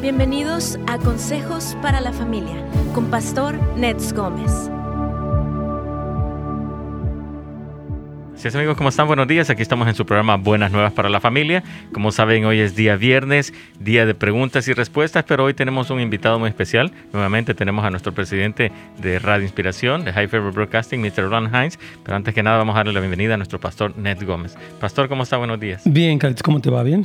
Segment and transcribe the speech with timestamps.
[0.00, 4.70] Bienvenidos a Consejos para la Familia con Pastor Nets Gómez.
[8.36, 9.08] Sí, amigos, ¿cómo están?
[9.08, 9.50] Buenos días.
[9.50, 11.64] Aquí estamos en su programa Buenas Nuevas para la Familia.
[11.92, 15.98] Como saben, hoy es día viernes, día de preguntas y respuestas, pero hoy tenemos un
[16.00, 16.92] invitado muy especial.
[17.12, 18.70] Nuevamente tenemos a nuestro presidente
[19.02, 21.28] de Radio Inspiración, de High Fever Broadcasting, Mr.
[21.28, 21.76] Ron Hines.
[22.04, 24.56] Pero antes que nada, vamos a darle la bienvenida a nuestro pastor Ned Gómez.
[24.78, 25.38] Pastor, ¿cómo está?
[25.38, 25.82] Buenos días.
[25.84, 26.84] Bien, Carlitos, ¿cómo te va?
[26.84, 27.04] ¿Bien?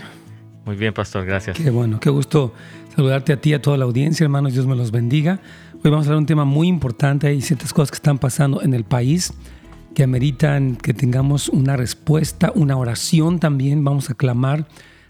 [0.65, 1.57] Muy bien, pastor, gracias.
[1.57, 2.53] Qué bueno, qué gusto
[2.95, 4.53] saludarte a ti y a toda la audiencia, hermanos.
[4.53, 5.39] Dios me los bendiga.
[5.83, 7.27] Hoy vamos a hablar de un tema muy importante.
[7.27, 9.33] Hay ciertas cosas que están pasando en el país
[9.95, 13.83] que ameritan que tengamos una respuesta, una oración también.
[13.83, 14.67] Vamos a clamar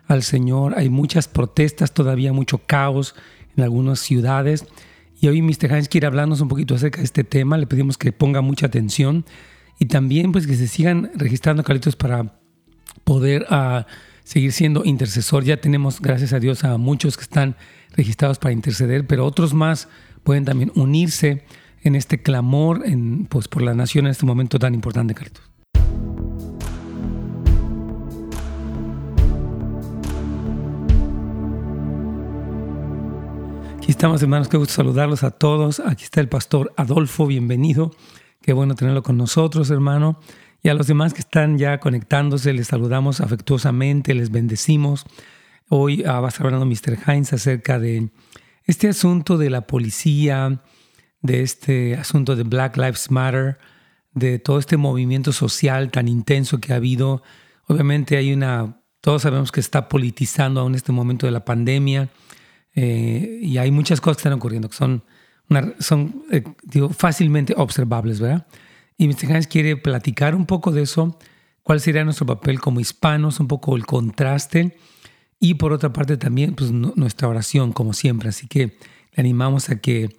[0.08, 0.76] al Señor.
[0.78, 3.16] Hay muchas protestas todavía, mucho caos
[3.56, 4.66] en algunas ciudades.
[5.20, 5.72] Y hoy Mr.
[5.72, 7.58] Hines quiere hablarnos un poquito acerca de este tema.
[7.58, 9.26] Le pedimos que ponga mucha atención
[9.78, 12.40] y también pues que se sigan registrando, Carlitos, para
[13.04, 13.84] poder uh,
[14.24, 15.44] seguir siendo intercesor.
[15.44, 17.56] Ya tenemos, gracias a Dios, a muchos que están
[17.96, 19.88] registrados para interceder, pero otros más
[20.24, 21.44] pueden también unirse
[21.84, 25.54] en este clamor en, pues, por la nación en este momento tan importante, Carlitos.
[33.78, 35.82] Aquí estamos, hermanos, qué gusto saludarlos a todos.
[35.82, 37.92] Aquí está el pastor Adolfo, bienvenido.
[38.42, 40.20] Qué bueno tenerlo con nosotros, hermano.
[40.64, 45.06] Y a los demás que están ya conectándose, les saludamos afectuosamente, les bendecimos.
[45.68, 46.98] Hoy ah, va a estar hablando Mr.
[47.06, 48.10] Hines acerca de
[48.64, 50.62] este asunto de la policía,
[51.22, 53.58] de este asunto de Black Lives Matter,
[54.14, 57.24] de todo este movimiento social tan intenso que ha habido.
[57.68, 62.10] Obviamente hay una, todos sabemos que está politizando aún este momento de la pandemia
[62.74, 65.04] eh, y hay muchas cosas que están ocurriendo que son,
[65.80, 66.42] son eh,
[66.96, 68.48] fácilmente observables, ¿verdad?
[68.98, 69.34] Y Mr.
[69.34, 71.18] Hans quiere platicar un poco de eso,
[71.64, 74.78] cuál sería nuestro papel como hispanos, un poco el contraste
[75.40, 78.30] y por otra parte también pues, nuestra oración como siempre.
[78.30, 78.78] Así que
[79.12, 80.16] le animamos a que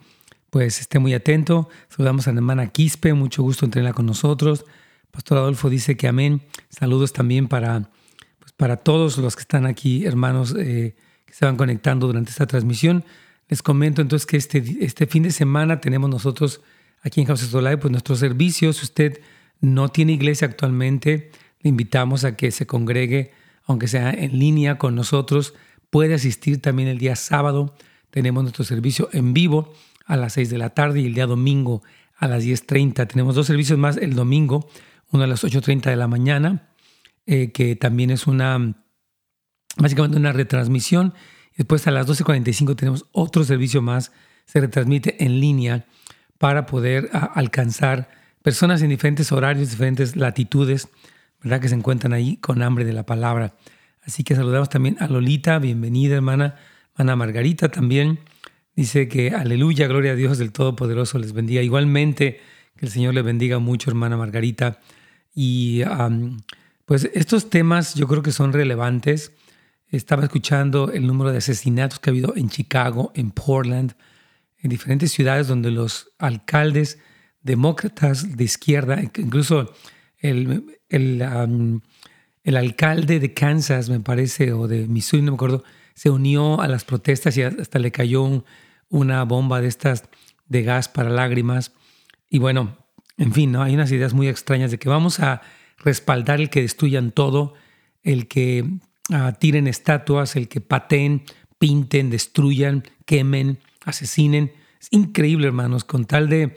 [0.51, 1.71] pues esté muy atento.
[1.89, 4.67] Saludamos a la hermana Quispe, mucho gusto en tenerla con nosotros.
[5.11, 6.43] Pastor Adolfo dice que amén.
[6.69, 7.91] Saludos también para,
[8.39, 12.47] pues, para todos los que están aquí, hermanos eh, que se van conectando durante esta
[12.47, 13.05] transmisión.
[13.49, 16.61] Les comento entonces que este, este fin de semana tenemos nosotros
[17.05, 19.21] aquí en House of Life, pues nuestros servicios, si usted
[19.61, 23.33] no tiene iglesia actualmente, le invitamos a que se congregue,
[23.67, 25.55] aunque sea en línea con nosotros,
[25.91, 27.77] puede asistir también el día sábado.
[28.11, 29.73] Tenemos nuestro servicio en vivo
[30.07, 31.83] a las 6 de la tarde y el día domingo
[32.17, 33.07] a las 10.30.
[33.07, 34.69] Tenemos dos servicios más el domingo,
[35.11, 36.71] uno a las 8.30 de la mañana,
[37.27, 38.77] eh, que también es una,
[39.77, 41.15] básicamente una retransmisión.
[41.57, 44.13] Después a las 12.45 tenemos otro servicio más,
[44.47, 45.87] se retransmite en línea
[46.39, 48.09] para poder alcanzar
[48.43, 50.89] personas en diferentes horarios, diferentes latitudes,
[51.43, 51.61] ¿verdad?
[51.61, 53.55] Que se encuentran ahí con hambre de la palabra.
[54.07, 56.57] Así que saludamos también a Lolita, bienvenida hermana,
[56.93, 58.19] hermana Margarita también.
[58.77, 61.63] Dice que aleluya, gloria a Dios del Todopoderoso les bendiga.
[61.63, 62.41] Igualmente,
[62.77, 64.81] que el Señor le bendiga mucho, hermana Margarita.
[65.35, 65.83] Y
[66.85, 69.33] pues estos temas yo creo que son relevantes.
[69.89, 73.95] Estaba escuchando el número de asesinatos que ha habido en Chicago, en Portland,
[74.65, 76.99] en diferentes ciudades donde los alcaldes
[77.43, 79.75] demócratas de izquierda, incluso
[80.17, 81.83] el, el,
[82.43, 85.65] el, alcalde de Kansas, me parece, o de Missouri, no me acuerdo,
[85.95, 88.43] se unió a las protestas y hasta le cayó
[88.89, 90.05] una bomba de estas
[90.49, 91.73] de gas para lágrimas.
[92.31, 92.79] Y bueno,
[93.19, 95.43] en fin, hay unas ideas muy extrañas de que vamos a
[95.77, 97.53] respaldar el que destruyan todo,
[98.03, 98.63] el que
[99.11, 101.25] uh, tiren estatuas, el que pateen,
[101.59, 104.53] pinten, destruyan, quemen, asesinen.
[104.81, 106.57] Es increíble, hermanos, con tal de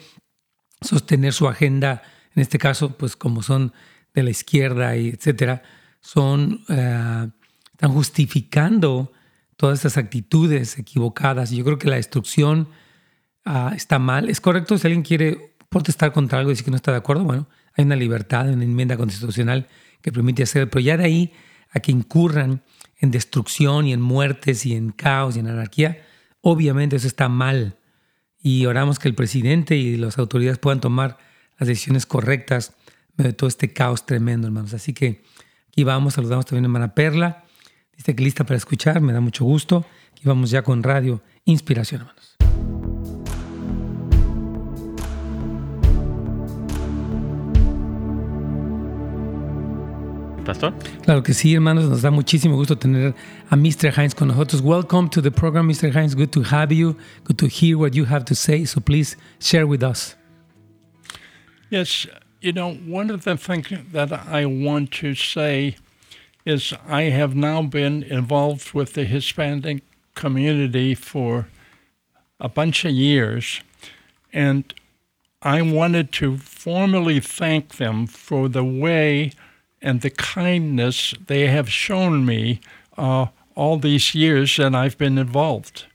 [0.81, 2.01] sostener su agenda,
[2.35, 3.73] en este caso, pues como son
[4.13, 5.63] de la izquierda y etcétera,
[6.01, 7.29] son, uh,
[7.71, 9.11] están justificando
[9.55, 11.51] todas estas actitudes equivocadas.
[11.51, 12.69] Yo creo que la destrucción
[13.45, 14.29] uh, está mal.
[14.29, 17.23] Es correcto si alguien quiere protestar contra algo y decir que no está de acuerdo.
[17.23, 19.67] Bueno, hay una libertad, una enmienda constitucional
[20.01, 21.33] que permite hacerlo, pero ya de ahí
[21.71, 22.63] a que incurran
[22.99, 26.03] en destrucción y en muertes y en caos y en anarquía,
[26.49, 27.76] Obviamente eso está mal
[28.41, 31.17] y oramos que el presidente y las autoridades puedan tomar
[31.59, 32.73] las decisiones correctas
[33.17, 34.73] de todo este caos tremendo, hermanos.
[34.73, 35.26] Así que
[35.67, 37.44] aquí vamos, saludamos también a hermana Perla.
[37.97, 39.85] Dice que lista para escuchar, me da mucho gusto.
[40.14, 42.77] Aquí vamos ya con Radio Inspiración, hermanos.
[50.47, 50.73] Pastor?
[51.03, 51.90] Claro que sí, hermanos.
[51.90, 53.14] Nos da muchísimo gusto tener
[53.49, 53.91] a Mr.
[53.91, 54.61] Hines con nosotros.
[54.61, 55.91] Welcome to the program, Mr.
[55.91, 56.16] Hines.
[56.16, 56.96] Good to have you.
[57.26, 58.64] Good to hear what you have to say.
[58.64, 60.16] So please share with us.
[61.70, 62.08] Yes,
[62.40, 65.76] you know, one of the things that I want to say
[66.46, 69.84] is I have now been involved with the Hispanic
[70.16, 71.50] community for
[72.40, 73.59] a bunch of years,
[74.32, 74.73] and
[75.41, 79.34] I wanted to formally thank them for the way
[79.82, 82.59] and the kindness they have shown me
[82.97, 85.85] uh, all these years that I've been involved.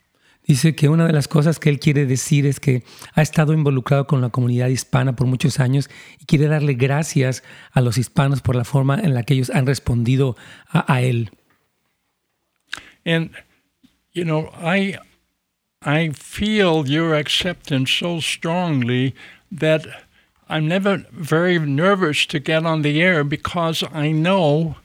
[0.44, 2.82] Dice que una de las cosas que él quiere decir es que
[3.14, 5.88] ha estado involucrado con la comunidad hispana por muchos años
[6.18, 9.66] y quiere darle gracias a los hispanos por la forma en la que ellos han
[9.66, 10.36] respondido
[10.68, 11.30] a, a él.
[13.04, 13.30] And
[14.12, 14.98] you know, I
[15.84, 19.14] I feel your acceptance so strongly
[19.50, 19.86] that
[20.52, 24.76] I'm never very nervous to get on the air because I know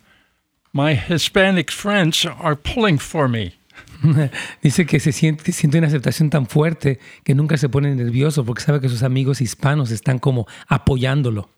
[0.72, 3.56] my Hispanic friends are pulling for me.
[4.64, 8.62] Dice que se siente, siente una aceptación tan fuerte que nunca se pone nervioso porque
[8.62, 11.50] sabe que sus amigos hispanos están como apoyándolo.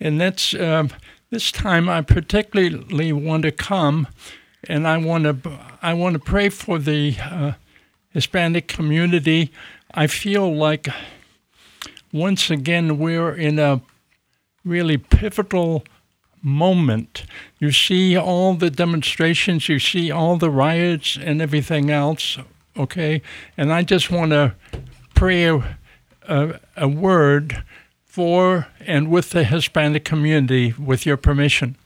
[0.00, 0.90] And that's um,
[1.30, 4.08] this time I particularly want to come
[4.68, 5.36] and I want to
[5.80, 7.52] I want to pray for the uh,
[8.12, 9.52] Hispanic community.
[9.94, 10.88] I feel like
[12.12, 13.80] once again we're in a
[14.64, 15.84] really pivotal
[16.42, 17.24] moment.
[17.58, 22.38] You see all the demonstrations, you see all the riots and everything else,
[22.76, 23.22] okay?
[23.56, 24.54] And I just want to
[25.14, 27.62] pray a, a, word
[28.04, 31.76] for and with the Hispanic community, with your permission.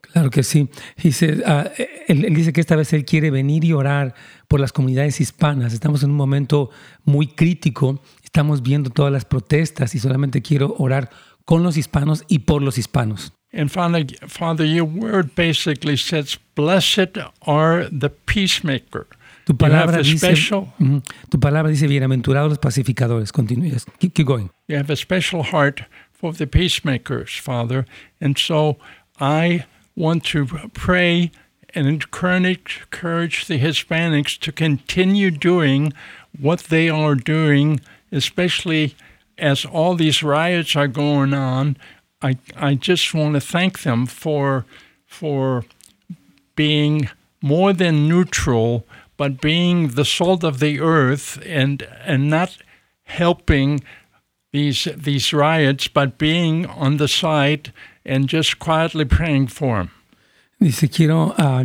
[0.00, 0.68] Claro que sí.
[1.02, 1.70] Dice, ah,
[2.08, 4.14] él, él dice que esta vez él quiere venir y orar
[4.46, 5.72] por las comunidades hispanas.
[5.72, 6.70] Estamos en un momento
[7.04, 8.00] muy crítico.
[8.34, 11.08] Estamos viendo todas las protestas y solamente quiero orar
[11.44, 13.32] con los hispanos y por los hispanos.
[13.52, 17.16] And Father, Father, your word basically says, "Blessed
[17.46, 19.06] are the peacemaker."
[19.46, 20.72] Tu palabra, dice, special,
[21.30, 23.30] tu palabra dice, bienaventurados los pacificadores.
[23.30, 23.70] Continúe.
[23.70, 23.86] Yes.
[24.00, 24.50] Keep, keep going.
[24.66, 27.86] you have a special heart for the peacemakers, Father,
[28.20, 28.78] and so
[29.20, 29.64] I
[29.94, 31.30] want to pray
[31.72, 35.92] and encourage, encourage the Hispanics to continue doing
[36.36, 37.80] what they are doing,
[38.12, 38.94] especially
[39.38, 41.76] as all these riots are going on.
[42.22, 44.64] I, I just want to thank them for
[45.06, 45.64] for
[46.56, 47.08] being
[47.40, 48.86] more than neutral,
[49.16, 52.56] but being the salt of the earth and and not
[53.04, 53.82] helping
[54.52, 57.72] these these riots, but being on the side
[58.04, 59.90] and just quietly praying for them.
[60.60, 61.62] Dice, quiero, ah,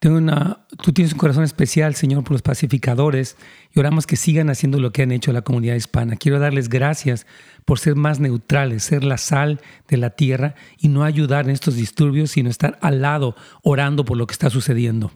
[0.00, 3.36] tengo una, tú tienes un corazón especial, Señor, por los pacificadores
[3.78, 6.16] y oramos que sigan haciendo lo que han hecho la comunidad hispana.
[6.16, 7.26] Quiero darles gracias
[7.64, 11.76] por ser más neutrales, ser la sal de la tierra y no ayudar en estos
[11.76, 15.12] disturbios, sino estar al lado orando por lo que está sucediendo.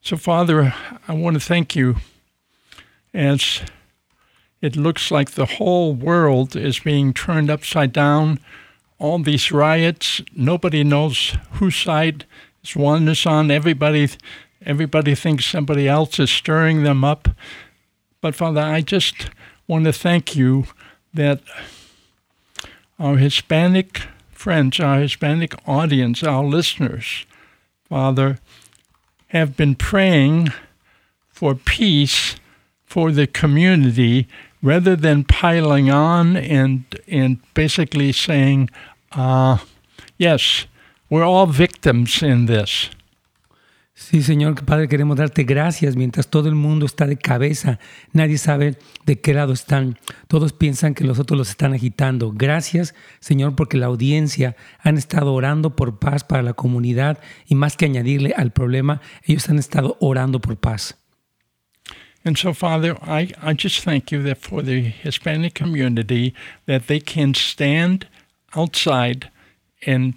[0.00, 0.74] So, Father,
[1.08, 1.94] I want to thank you
[3.14, 3.62] as
[4.60, 8.40] it looks like the whole world is being turned upside down.
[8.98, 12.26] All these riots, nobody knows whose side
[12.62, 13.50] is one is on.
[13.50, 14.10] Everybody,
[14.66, 17.28] everybody thinks somebody else is stirring them up.
[18.20, 19.30] But Father, I just
[19.66, 20.66] want to thank you
[21.14, 21.40] that
[22.98, 27.26] our Hispanic friends, our Hispanic audience, our listeners,
[27.88, 28.38] Father,
[29.28, 30.52] have been praying
[31.28, 32.36] for peace
[32.84, 34.26] for the community
[34.62, 38.70] rather than piling on and and basically saying,
[39.12, 39.58] uh,
[40.16, 40.66] yes,
[41.10, 42.90] we're all victims in this.
[43.98, 47.78] Sí, Señor, Padre, queremos darte gracias mientras todo el mundo está de cabeza.
[48.12, 49.98] Nadie sabe de qué lado están.
[50.28, 52.30] Todos piensan que los otros los están agitando.
[52.30, 57.78] Gracias, Señor, porque la audiencia han estado orando por paz para la comunidad y más
[57.78, 60.98] que añadirle al problema, ellos han estado orando por paz.
[62.22, 66.34] And so, Father, I, I just thank you that for the Hispanic community
[66.66, 68.06] that they can stand
[68.54, 69.30] outside
[69.86, 70.16] and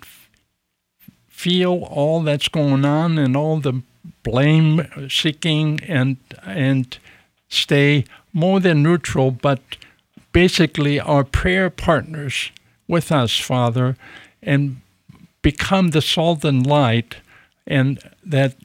[1.40, 3.82] feel all that's going on and all the
[4.24, 6.98] blame seeking and and
[7.48, 8.04] stay
[8.34, 9.62] more than neutral, but
[10.34, 12.52] basically are prayer partners
[12.90, 13.96] with us, Father,
[14.44, 14.82] and
[15.42, 17.16] become the salt and light,
[17.66, 18.56] and that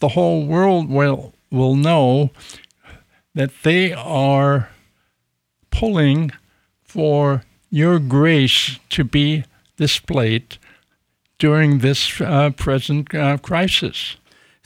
[0.00, 2.30] the whole world will will know
[3.34, 4.68] that they are
[5.70, 6.30] pulling
[6.82, 9.44] for your grace to be
[9.78, 10.58] displayed
[11.38, 14.18] during this uh, present uh, crisis.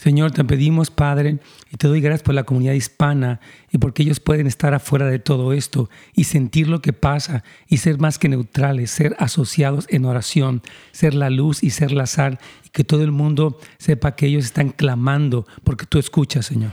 [0.02, 1.38] Señor, te pedimos, Padre,
[1.70, 3.38] y te doy gracias por la comunidad hispana
[3.70, 7.76] y porque ellos pueden estar afuera de todo esto y sentir lo que pasa y
[7.76, 12.40] ser más que neutrales, ser asociados en oración, ser la luz y ser la sal
[12.64, 16.72] y que todo el mundo sepa que ellos están clamando porque tú escuchas, Señor.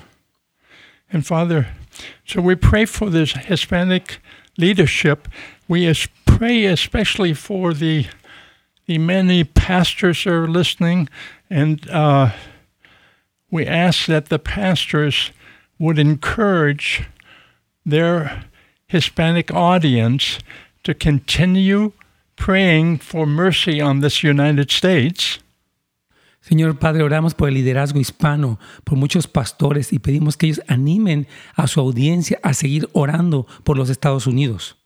[1.12, 1.68] And Father,
[2.26, 4.22] so we pray for this Hispanic
[4.58, 5.28] leadership.
[5.68, 5.92] We
[6.26, 8.08] pray especially for the
[8.90, 11.08] the many pastors are listening,
[11.48, 12.32] and uh,
[13.52, 15.30] we ask that the pastors
[15.78, 17.04] would encourage
[17.86, 18.46] their
[18.88, 20.40] Hispanic audience
[20.84, 21.92] to continue
[22.36, 25.38] praying for mercy on this United States.
[26.42, 31.28] Señor Padre, oramos por el liderazgo hispano, por muchos pastores y pedimos que ellos animen
[31.56, 34.79] a su audiencia a seguir orando por los Estados Unidos.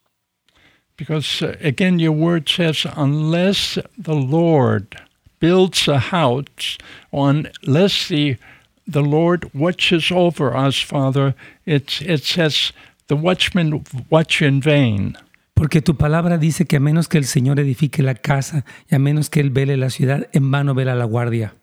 [0.98, 4.96] Because uh, again, your word says, unless the Lord
[5.40, 6.78] builds a house,
[7.12, 8.38] or unless the
[8.86, 11.36] the Lord watches over us, Father,
[11.66, 12.74] it, it says
[13.08, 15.18] the watchmen watch in vain.
[15.56, 19.00] Porque tu palabra dice que a menos que el Señor edifique la casa y a
[19.00, 21.54] menos que Él vele la ciudad, en vano vela la guardia.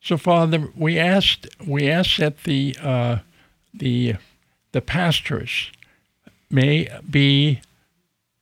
[0.00, 3.18] So, Father, we asked we asked that the uh,
[3.72, 4.16] the
[4.72, 5.70] the pastors
[6.54, 7.60] may be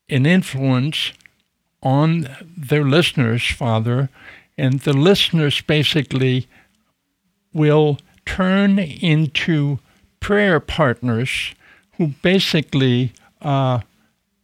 [0.09, 1.13] an influence
[1.83, 4.11] on their listeners, Father,
[4.57, 6.47] and the listeners basically
[7.53, 9.79] will turn into
[10.21, 11.55] prayer partners
[11.97, 13.81] who basically uh,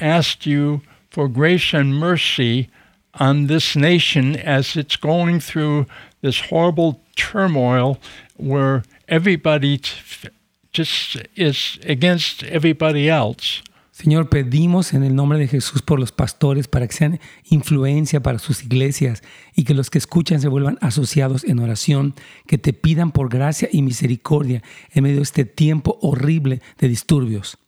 [0.01, 2.69] asked you for grace and mercy
[3.15, 5.87] on this nation as it's going through
[6.21, 7.99] this horrible turmoil
[8.37, 10.29] where everybody t-
[10.73, 13.63] just is against everybody else.
[13.91, 17.19] Señor, pedimos en el nombre de Jesús por los pastores para que sean
[17.51, 19.25] influencia para sus iglesias
[19.57, 22.15] y que los que escuchan se vuelvan asociados en oración,
[22.47, 27.59] que te pidan por gracia y misericordia en medio de este tiempo horrible de disturbios.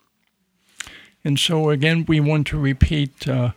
[1.24, 3.50] And so again, we want to repeat uh,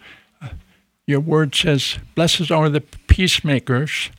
[1.06, 4.10] your word says, Blessed are the peacemakers.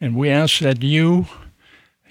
[0.00, 1.26] And we ask that you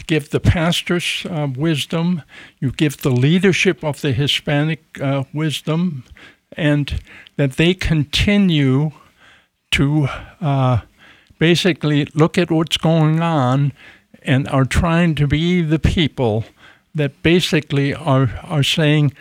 [0.08, 2.22] give the pastors uh, wisdom,
[2.60, 6.04] you give the leadership of the Hispanic uh, wisdom,
[6.54, 7.02] and
[7.38, 8.92] that they continue
[9.72, 10.08] to
[10.42, 10.82] uh,
[11.40, 13.74] basically look at what's going on
[14.24, 16.46] and are trying to be the people
[16.94, 19.14] that basically are, are saying,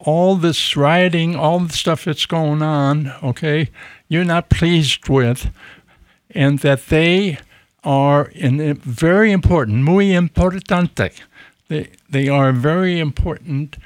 [0.00, 3.70] all this rioting, all the stuff that's going on, okay,
[4.08, 5.50] you're not pleased with,
[6.30, 7.38] and that they
[7.84, 11.12] are in very important, muy importante.
[11.68, 13.76] They, they are a very important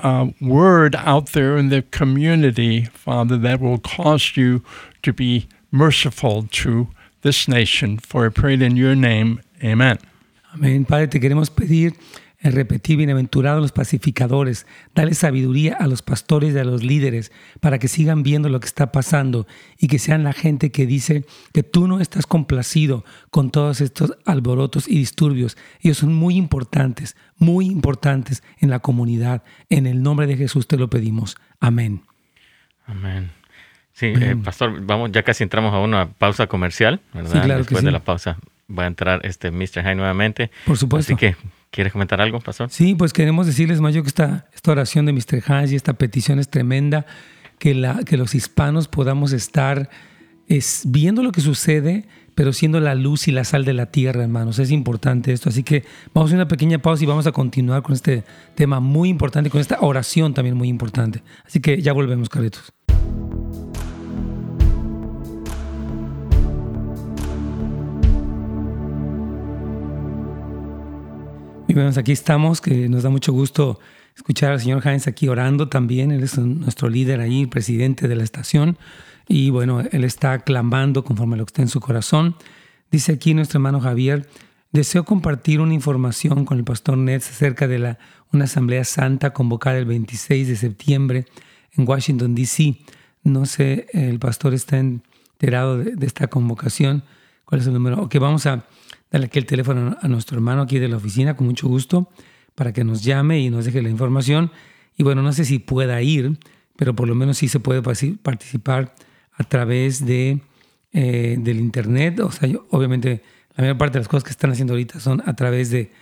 [0.00, 4.62] uh, word out there in the community, Father, that will cause you
[5.02, 6.88] to be merciful to
[7.22, 7.98] this nation.
[7.98, 9.40] For I pray in your name.
[9.62, 9.98] Amen.
[10.54, 10.86] Amén.
[10.86, 11.92] Padre, te queremos pedir
[12.52, 17.88] repetir, bienaventurados los pacificadores, dale sabiduría a los pastores y a los líderes para que
[17.88, 19.46] sigan viendo lo que está pasando
[19.78, 24.16] y que sean la gente que dice que tú no estás complacido con todos estos
[24.26, 25.56] alborotos y disturbios.
[25.80, 29.42] Ellos son muy importantes, muy importantes en la comunidad.
[29.70, 31.36] En el nombre de Jesús te lo pedimos.
[31.60, 32.02] Amén.
[32.86, 33.30] Amén.
[33.94, 37.58] Sí, eh, pastor, vamos, ya casi entramos a una pausa comercial, ¿verdad?
[37.58, 39.82] Después de la pausa va a entrar este Mr.
[39.82, 40.50] High nuevamente.
[40.66, 41.14] Por supuesto.
[41.14, 41.36] Así que
[41.74, 42.70] ¿Quieres comentar algo, pastor?
[42.70, 45.42] Sí, pues queremos decirles, Mayo, que esta, esta oración de Mr.
[45.44, 47.04] Hans y esta petición es tremenda,
[47.58, 49.90] que, la, que los hispanos podamos estar
[50.46, 54.22] es, viendo lo que sucede, pero siendo la luz y la sal de la tierra,
[54.22, 54.60] hermanos.
[54.60, 55.48] Es importante esto.
[55.48, 58.22] Así que vamos a una pequeña pausa y vamos a continuar con este
[58.54, 61.24] tema muy importante, con esta oración también muy importante.
[61.44, 62.72] Así que ya volvemos, Carlitos.
[71.74, 73.80] Bueno, aquí estamos, que nos da mucho gusto
[74.14, 76.12] escuchar al señor Heinz aquí orando también.
[76.12, 78.78] Él es nuestro líder ahí, presidente de la estación.
[79.26, 82.36] Y bueno, él está clamando conforme lo que está en su corazón.
[82.92, 84.28] Dice aquí nuestro hermano Javier,
[84.70, 87.98] deseo compartir una información con el pastor Nets acerca de la,
[88.32, 91.26] una asamblea santa convocada el 26 de septiembre
[91.72, 92.76] en Washington, D.C.
[93.24, 97.02] No sé, el pastor está enterado de esta convocación.
[97.44, 98.00] ¿Cuál es el número?
[98.00, 98.64] Ok, vamos a
[99.14, 102.10] Dale aquí el teléfono a nuestro hermano aquí de la oficina con mucho gusto
[102.56, 104.50] para que nos llame y nos deje la información.
[104.96, 106.36] Y bueno, no sé si pueda ir,
[106.74, 108.92] pero por lo menos sí se puede participar
[109.32, 110.40] a través de,
[110.92, 112.18] eh, del Internet.
[112.18, 113.22] O sea, obviamente
[113.54, 115.92] la mayor parte de las cosas que están haciendo ahorita son a través de,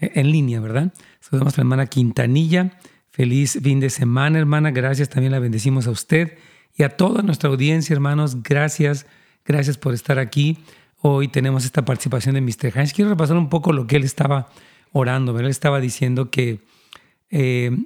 [0.00, 0.94] eh, en línea, ¿verdad?
[1.20, 2.78] Saludamos a la hermana Quintanilla.
[3.10, 4.70] Feliz fin de semana, hermana.
[4.70, 6.38] Gracias, también la bendecimos a usted
[6.74, 8.42] y a toda nuestra audiencia, hermanos.
[8.42, 9.04] Gracias,
[9.44, 10.56] gracias por estar aquí.
[11.04, 12.72] Hoy tenemos esta participación de Mr.
[12.76, 12.92] Hines.
[12.92, 14.48] Quiero repasar un poco lo que él estaba
[14.92, 15.36] orando.
[15.36, 16.60] Él estaba diciendo que
[17.28, 17.76] eh,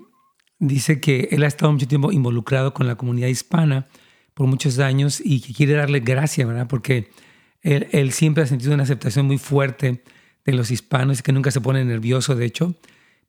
[0.58, 3.86] dice que él ha estado mucho tiempo involucrado con la comunidad hispana
[4.34, 6.66] por muchos años y que quiere darle gracias, ¿verdad?
[6.68, 7.08] Porque
[7.62, 10.04] él, siempre ha sentido una aceptación muy fuerte
[10.44, 12.74] de los hispanos y que nunca se pone nervioso, de hecho,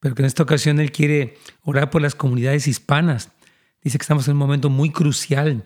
[0.01, 3.31] pero que en esta ocasión él quiere orar por las comunidades hispanas.
[3.81, 5.63] Dice que estamos en un momento muy crucial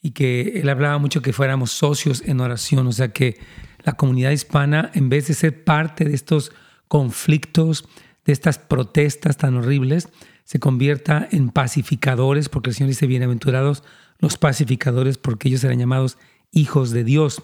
[0.00, 3.38] y que él hablaba mucho que fuéramos socios en oración, o sea que
[3.82, 6.52] la comunidad hispana, en vez de ser parte de estos
[6.88, 7.88] conflictos,
[8.24, 10.08] de estas protestas tan horribles,
[10.44, 13.84] se convierta en pacificadores, porque el Señor dice, bienaventurados
[14.18, 16.18] los pacificadores, porque ellos serán llamados
[16.50, 17.42] hijos de Dios.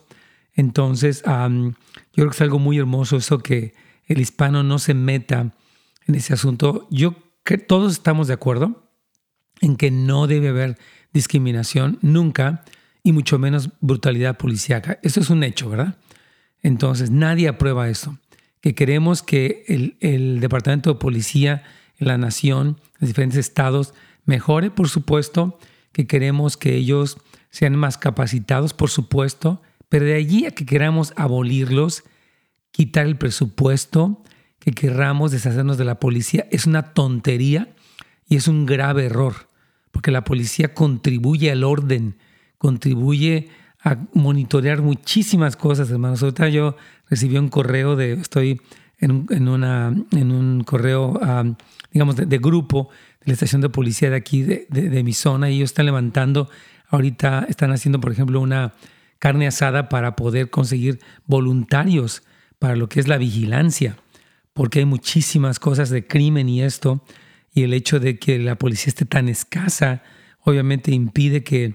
[0.54, 1.72] Entonces, yo
[2.14, 3.74] creo que es algo muy hermoso eso que
[4.06, 5.54] el hispano no se meta
[6.06, 6.86] en ese asunto.
[6.90, 8.90] Yo que todos estamos de acuerdo
[9.60, 10.78] en que no debe haber
[11.14, 12.64] discriminación nunca
[13.02, 14.98] y mucho menos brutalidad policíaca.
[15.02, 15.96] Eso es un hecho, ¿verdad?
[16.62, 18.18] Entonces, nadie aprueba eso.
[18.60, 21.62] Que queremos que el, el Departamento de Policía
[21.98, 23.94] la nación, los diferentes estados,
[24.24, 25.58] mejore, por supuesto,
[25.92, 27.18] que queremos que ellos
[27.50, 32.04] sean más capacitados, por supuesto, pero de allí a que queramos abolirlos,
[32.72, 34.22] quitar el presupuesto,
[34.58, 37.74] que querramos deshacernos de la policía, es una tontería
[38.28, 39.48] y es un grave error,
[39.94, 42.16] porque la policía contribuye al orden,
[42.58, 43.48] contribuye
[43.82, 46.20] a monitorear muchísimas cosas, hermanos.
[46.22, 46.76] Ahorita yo
[47.08, 48.60] recibí un correo de, estoy
[48.98, 51.20] en en una, en un correo,
[51.92, 52.88] digamos, de, grupo
[53.20, 56.50] de la estación de policía de aquí, de, de, mi zona, y ellos están levantando,
[56.88, 58.74] ahorita están haciendo, por ejemplo, una
[59.20, 62.24] carne asada para poder conseguir voluntarios
[62.58, 63.96] para lo que es la vigilancia,
[64.54, 67.04] porque hay muchísimas cosas de crimen y esto,
[67.54, 70.02] y el hecho de que la policía esté tan escasa,
[70.40, 71.74] obviamente impide que...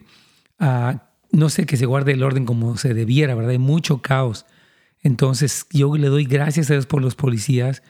[0.60, 1.00] Uh,
[1.32, 3.52] no sé, que se guarde el orden como se debiera, ¿verdad?
[3.52, 4.46] Hay mucho caos.
[5.02, 7.84] Entonces yo le doy gracias a Dios por los policías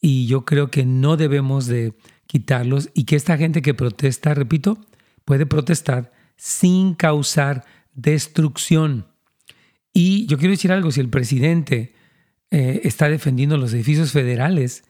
[0.00, 1.94] y yo creo que no debemos de
[2.26, 4.78] quitarlos y que esta gente que protesta, repito,
[5.24, 7.64] puede protestar sin causar
[7.94, 9.06] destrucción.
[9.92, 11.94] Y yo quiero decir algo, si el presidente
[12.50, 14.84] eh, está defendiendo los edificios federales,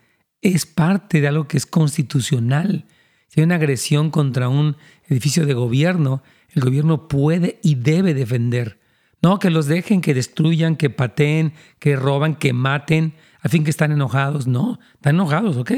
[0.45, 2.85] es parte de algo que es constitucional.
[3.29, 4.77] Si hay una agresión contra un
[5.09, 8.79] edificio de gobierno, el gobierno puede y debe defender.
[9.23, 13.71] No que los dejen, que destruyan, que pateen, que roban, que maten, a fin que
[13.71, 14.47] están enojados.
[14.47, 15.73] No, están enojados, ok,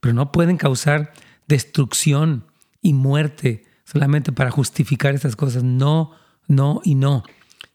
[0.00, 1.12] pero no pueden causar
[1.46, 2.44] destrucción
[2.82, 5.62] y muerte solamente para justificar estas cosas.
[5.62, 6.10] No,
[6.48, 7.22] no y no.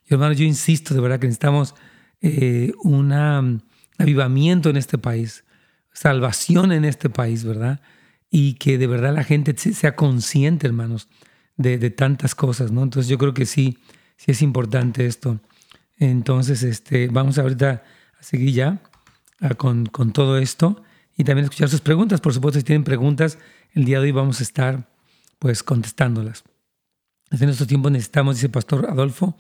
[0.06, 1.74] Y hermano, yo insisto de verdad que necesitamos
[2.22, 3.14] eh, un
[3.98, 5.46] avivamiento en este país,
[5.94, 7.82] salvación en este país, ¿verdad?
[8.30, 11.08] Y que de verdad la gente sea consciente, hermanos,
[11.58, 12.84] de, tantas cosas, ¿no?
[12.84, 13.78] Entonces yo creo que sí,
[14.18, 15.40] sí es importante esto.
[15.98, 17.84] Entonces, este, vamos ahorita
[18.20, 18.82] a seguir ya
[19.40, 20.82] ah, con, con, todo esto
[21.16, 22.22] y también escuchar sus preguntas.
[22.22, 23.38] Por supuesto, si tienen preguntas,
[23.74, 24.90] el día de hoy vamos a estar
[25.38, 26.44] pues contestándolas.
[27.30, 29.38] En estos tiempos necesitamos, dice el pastor Adolfo,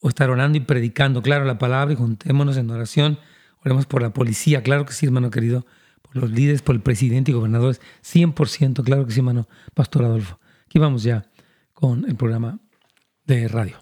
[0.00, 3.18] o estar orando y predicando, claro, la palabra y juntémonos en oración.
[3.64, 5.66] Oremos por la policía, claro que sí, hermano querido,
[6.14, 10.38] los líderes, por el presidente y gobernadores, 100%, claro que sí, hermano Pastor Adolfo.
[10.66, 11.26] Aquí vamos ya
[11.72, 12.58] con el programa
[13.26, 13.76] de radio.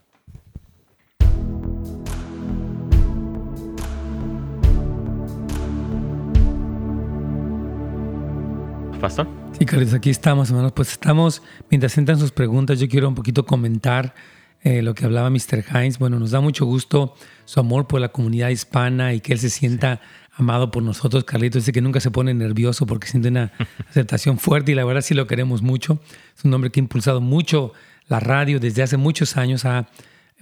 [9.00, 9.26] Pastor.
[9.58, 10.72] Sí, Carlos, aquí estamos, hermanos.
[10.72, 14.14] Pues estamos, mientras entran sus preguntas, yo quiero un poquito comentar
[14.62, 15.64] eh, lo que hablaba Mr.
[15.74, 15.98] Hines.
[15.98, 17.14] Bueno, nos da mucho gusto
[17.44, 20.00] su amor por la comunidad hispana y que él se sienta
[20.42, 21.24] amado por nosotros.
[21.24, 23.52] Carlitos dice que nunca se pone nervioso porque siente una
[23.88, 26.00] aceptación fuerte y la verdad sí lo queremos mucho.
[26.36, 27.72] Es un hombre que ha impulsado mucho
[28.08, 29.88] la radio desde hace muchos años, ha,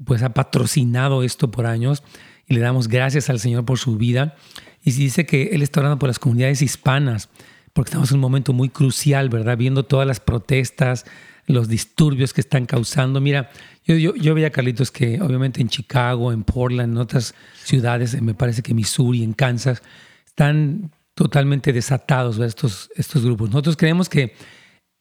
[0.05, 2.03] pues ha patrocinado esto por años
[2.49, 4.35] y le damos gracias al Señor por su vida.
[4.83, 7.29] Y dice que Él está orando por las comunidades hispanas,
[7.73, 9.57] porque estamos en un momento muy crucial, ¿verdad?
[9.57, 11.05] Viendo todas las protestas,
[11.51, 13.21] los disturbios que están causando.
[13.21, 13.51] Mira,
[13.85, 17.35] yo, veía, Carlitos, que obviamente en Chicago, en Portland, en otras
[17.65, 19.83] ciudades, me parece que Missouri, en Kansas,
[20.27, 23.51] están totalmente desatados estos, estos grupos.
[23.51, 24.35] Nosotros creemos que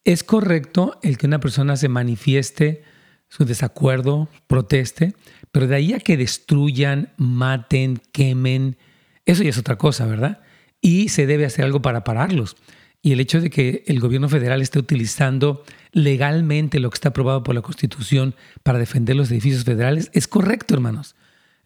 [0.04, 2.82] es correcto el que una persona se manifieste
[3.28, 5.14] su desacuerdo, proteste,
[5.52, 8.76] pero de ahí a que destruyan, maten, quemen,
[9.24, 10.40] eso ya es otra cosa, ¿verdad?
[10.80, 12.56] Y se debe hacer algo para pararlos.
[13.02, 17.42] Y el hecho de que el gobierno federal esté utilizando legalmente lo que está aprobado
[17.42, 21.16] por la Constitución para defender los edificios federales es correcto, hermanos.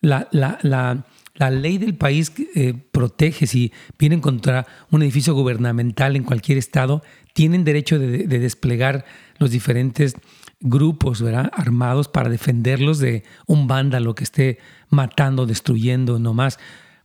[0.00, 6.14] La, la, la, la ley del país eh, protege si vienen contra un edificio gubernamental
[6.14, 9.04] en cualquier estado, tienen derecho de, desplegar
[9.38, 10.14] los diferentes
[10.60, 11.50] grupos ¿verdad?
[11.52, 16.60] armados para defenderlos de un vándalo que esté matando, destruyendo, nomás.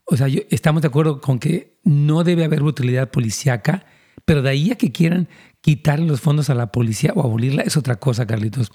[0.06, 3.86] O sea, estamos de acuerdo con que no debe haber brutalidad policíaca,
[4.30, 5.28] pero de ahí a que quieran
[5.60, 8.72] quitarle los fondos a la policía o abolirla es otra cosa, Carlitos.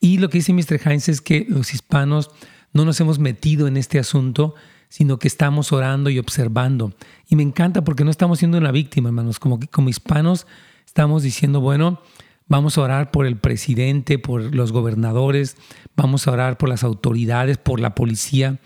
[0.00, 0.80] Y lo que dice Mr.
[0.84, 2.32] Heinz es que los hispanos
[2.72, 4.56] no nos hemos metido en este asunto
[4.88, 6.92] sino que estamos orando y observando.
[7.28, 9.38] Y me encanta porque no estamos siendo una víctima, hermanos.
[9.38, 10.48] Como, como hispanos
[10.84, 12.00] estamos diciendo, bueno,
[12.48, 15.56] Vamos a orar por el presidente, por los gobernadores,
[15.96, 18.60] vamos a orar por las autoridades, por la policía.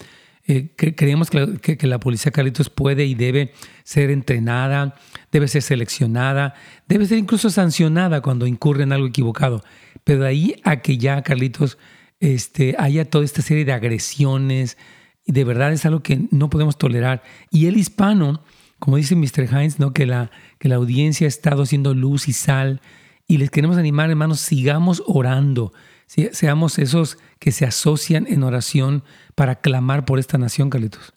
[0.50, 3.52] Eh, creemos que, la policía, Carlitos, puede y debe
[3.84, 4.96] ser entrenada,
[5.30, 6.54] debe ser seleccionada,
[6.88, 9.62] debe ser incluso sancionada cuando incurre en algo equivocado.
[10.02, 11.78] Pero de ahí a que ya, Carlitos,
[12.18, 14.76] este, haya toda esta serie de agresiones,
[15.24, 17.22] y de verdad es algo que no podemos tolerar.
[17.52, 18.42] Y el hispano,
[18.80, 19.44] como dice Mr.
[19.52, 19.92] Hines, ¿no?
[19.92, 22.80] que, la, que la audiencia ha estado haciendo luz y sal,
[23.28, 25.72] y les queremos animar, hermanos, sigamos orando,
[26.33, 31.14] seamos esos que se asocian en oración para clamar por esta nación, Carlitos.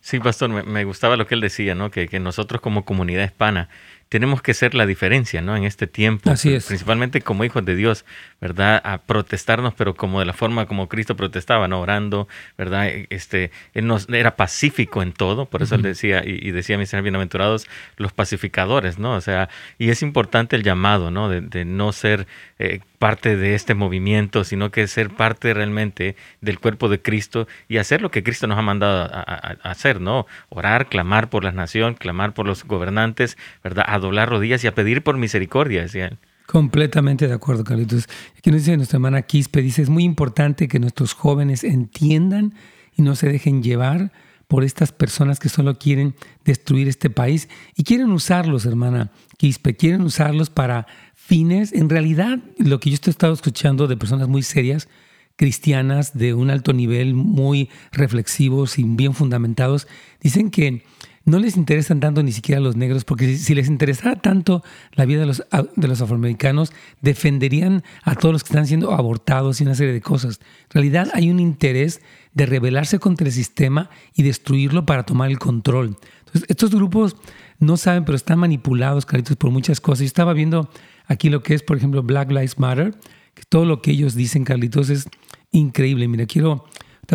[0.00, 1.90] Sí, pastor, me, gustaba lo que él decía, ¿no?
[1.90, 3.70] Que, que, nosotros como comunidad hispana
[4.12, 5.56] tenemos que ser la diferencia, ¿no?
[5.56, 6.66] En este tiempo, Así es.
[6.66, 8.04] principalmente como hijos de Dios,
[8.42, 8.78] ¿verdad?
[8.84, 11.80] A protestarnos, pero como de la forma como Cristo protestaba, ¿no?
[11.80, 12.88] Orando, ¿verdad?
[12.88, 16.90] E, este, él nos, era pacífico en todo, por eso él decía, y, decía, mis
[16.90, 19.14] señores bienaventurados, los pacificadores, ¿no?
[19.14, 19.48] O sea,
[19.78, 21.30] y es importante el llamado, ¿no?
[21.30, 22.26] De, no ser
[22.58, 27.78] eh, parte de este movimiento, sino que ser parte realmente del cuerpo de Cristo y
[27.78, 30.26] hacer lo que Cristo nos ha mandado a, hacer, ¿no?
[30.50, 33.86] Orar, clamar por la nación, clamar por los gobernantes, ¿verdad?
[34.02, 38.08] Doblar rodillas y a pedir por misericordia, decía Completamente de acuerdo, Carlitos.
[38.36, 42.54] Aquí nos dice nuestra hermana Quispe, dice, es muy importante que nuestros jóvenes entiendan
[42.94, 44.12] y no se dejen llevar
[44.48, 50.02] por estas personas que solo quieren destruir este país y quieren usarlos, hermana Quispe, quieren
[50.02, 54.88] usarlos para fines, en realidad lo que yo he estado escuchando de personas muy serias,
[55.36, 59.88] cristianas de un alto nivel, muy reflexivos y bien fundamentados,
[60.20, 60.84] dicen que
[61.24, 65.04] no les interesan tanto ni siquiera a los negros, porque si, les interesara tanto la
[65.04, 65.44] vida de los,
[65.76, 70.00] de los afroamericanos, defenderían a todos los que están siendo abortados y una serie de
[70.00, 70.40] cosas.
[70.64, 72.00] En realidad hay un interés
[72.34, 75.96] de rebelarse contra el sistema y destruirlo para tomar el control.
[76.20, 77.16] Entonces, estos grupos
[77.58, 80.00] no saben, pero están manipulados, caritos, por muchas cosas.
[80.00, 80.68] Yo estaba viendo
[81.06, 82.94] aquí lo que es, por ejemplo, Black Lives Matter,
[83.34, 85.08] que todo lo que ellos dicen, Carlitos, es
[85.52, 86.08] increíble.
[86.08, 86.64] Mira, quiero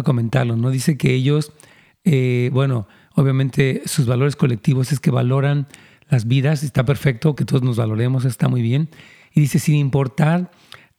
[0.03, 0.69] comentarlo, ¿no?
[0.69, 1.51] Dice que ellos,
[2.03, 2.87] eh, bueno,
[3.17, 5.65] Obviamente sus valores colectivos es que valoran
[6.07, 8.89] las vidas, está perfecto que todos nos valoremos, está muy bien.
[9.33, 10.51] Y dice, sin importar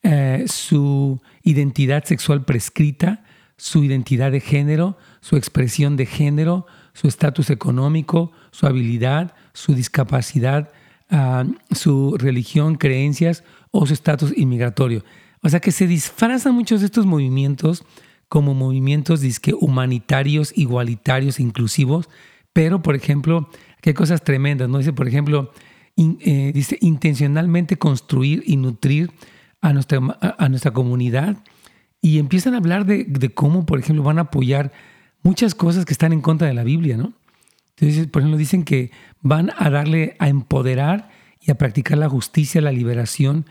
[0.03, 3.23] eh, su identidad sexual prescrita,
[3.55, 10.73] su identidad de género, su expresión de género, su estatus económico, su habilidad, su discapacidad,
[11.09, 15.05] ah, su religión, creencias o su estatus inmigratorio.
[15.41, 17.85] O sea que se disfrazan muchos de estos movimientos
[18.29, 22.07] como movimientos disque humanitarios, igualitarios, inclusivos,
[22.53, 23.49] pero, por ejemplo,
[23.81, 24.77] qué cosas tremendas, ¿no?
[24.77, 25.51] Dice, por ejemplo,
[25.97, 29.11] eh, dice, intencionalmente construir y nutrir
[29.61, 31.37] a nuestra, a, nuestra comunidad
[32.01, 34.71] y empiezan a hablar de, cómo, por ejemplo, van a apoyar
[35.23, 37.13] muchas cosas que están en contra de la Biblia, ¿no?
[37.75, 41.09] Entonces, por ejemplo, dicen que van a darle, a empoderar
[41.41, 43.45] y a practicar la justicia, la liberación,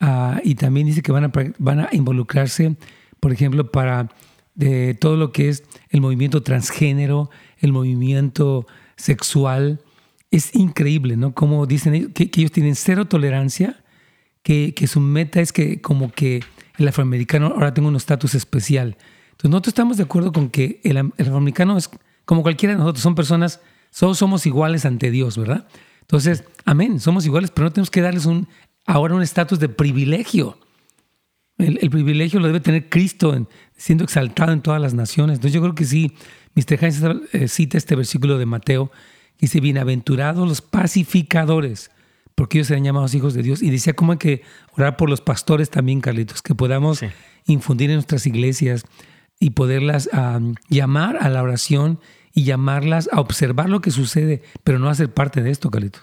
[0.00, 2.76] ah, y también dice que van a, van a involucrarse
[3.22, 4.08] por ejemplo, para
[4.56, 9.80] de todo lo que es el movimiento transgénero, el movimiento sexual.
[10.32, 11.32] Es increíble, ¿no?
[11.32, 13.80] Como dicen que, ellos tienen cero tolerancia,
[14.42, 16.42] que, su meta es que como que
[16.78, 18.96] el afroamericano ahora tenga un estatus especial.
[19.30, 21.90] Entonces nosotros estamos de acuerdo con que el, afroamericano es
[22.24, 23.60] como cualquiera de nosotros, son personas,
[23.96, 25.68] todos somos iguales ante Dios, ¿verdad?
[26.00, 28.48] Entonces, amén, somos iguales, pero no tenemos que darles un,
[28.84, 30.58] ahora un estatus de privilegio.
[31.62, 33.46] El, privilegio lo debe tener Cristo
[33.76, 35.36] siendo exaltado en todas las naciones.
[35.36, 36.12] Entonces yo creo que sí,
[36.54, 36.78] Mr.
[36.80, 38.90] Hines eh, cita este versículo de Mateo,
[39.36, 41.90] que dice, bienaventurados los pacificadores,
[42.34, 43.62] porque ellos serán llamados hijos de Dios.
[43.62, 44.42] Y decía cómo hay que
[44.76, 47.00] orar por los pastores también, Carlitos, que podamos
[47.46, 48.84] infundir en nuestras iglesias
[49.38, 50.08] y poderlas
[50.68, 51.98] llamar a la oración
[52.34, 56.02] y llamarlas a observar lo que sucede, pero no a ser parte de esto, Carlitos.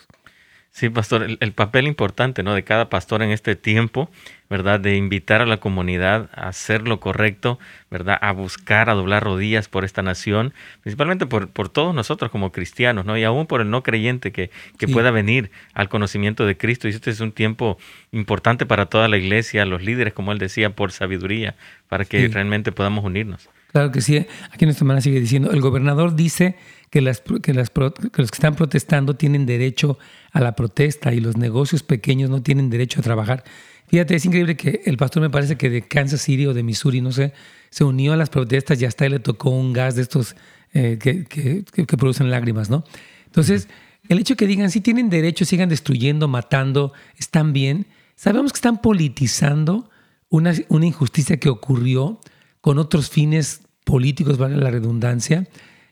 [0.71, 2.53] Sí, pastor, el, papel importante ¿no?
[2.53, 4.09] de cada pastor en este tiempo,
[4.49, 4.79] ¿verdad?
[4.79, 8.17] De invitar a la comunidad a hacer lo correcto, ¿verdad?
[8.21, 13.03] A buscar, a doblar rodillas por esta nación, principalmente por, por todos nosotros como cristianos,
[13.03, 13.17] ¿no?
[13.17, 16.87] Y aún por el no creyente que, que pueda venir al conocimiento de Cristo.
[16.87, 17.77] Y este es un tiempo
[18.11, 21.55] importante para toda la iglesia, los líderes, como él decía, por sabiduría,
[21.87, 23.49] para que realmente podamos unirnos.
[23.71, 24.25] Claro que sí.
[24.51, 26.55] Aquí nuestra hermana sigue diciendo, el gobernador dice
[26.89, 31.19] que, las, que, las, que los que están protestando tienen derecho a la protesta y
[31.19, 33.43] los negocios pequeños no tienen derecho a trabajar.
[33.87, 37.01] Fíjate, es increíble que el pastor me parece que de Kansas City o de Missouri,
[37.01, 37.33] no sé,
[37.71, 40.35] se unió a las protestas y hasta él le tocó un gas de estos
[40.73, 42.83] eh, que, que, producen lágrimas, ¿no?
[43.25, 43.67] Entonces,
[44.07, 48.79] el hecho que digan, sí tienen derecho, sigan destruyendo, matando, están bien, sabemos que están
[48.79, 49.89] politizando
[50.29, 52.19] una, una injusticia que ocurrió
[52.61, 55.47] con otros fines políticos, vale la redundancia,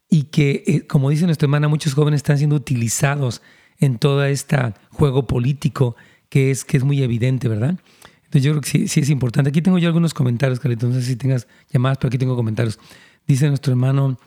[0.10, 3.42] y que, eh, como dice nuestra hermana, muchos jóvenes están siendo utilizados
[3.80, 4.58] en todo este
[4.90, 5.96] juego político
[6.30, 7.78] que es, que es muy evidente, ¿verdad?
[8.26, 9.50] Entonces yo creo que sí, sí es importante.
[9.50, 10.90] Aquí tengo yo algunos comentarios, Carlitos.
[10.90, 12.80] No sé si tengas llamadas, pero aquí tengo comentarios.
[13.26, 14.20] Dice nuestro hermano,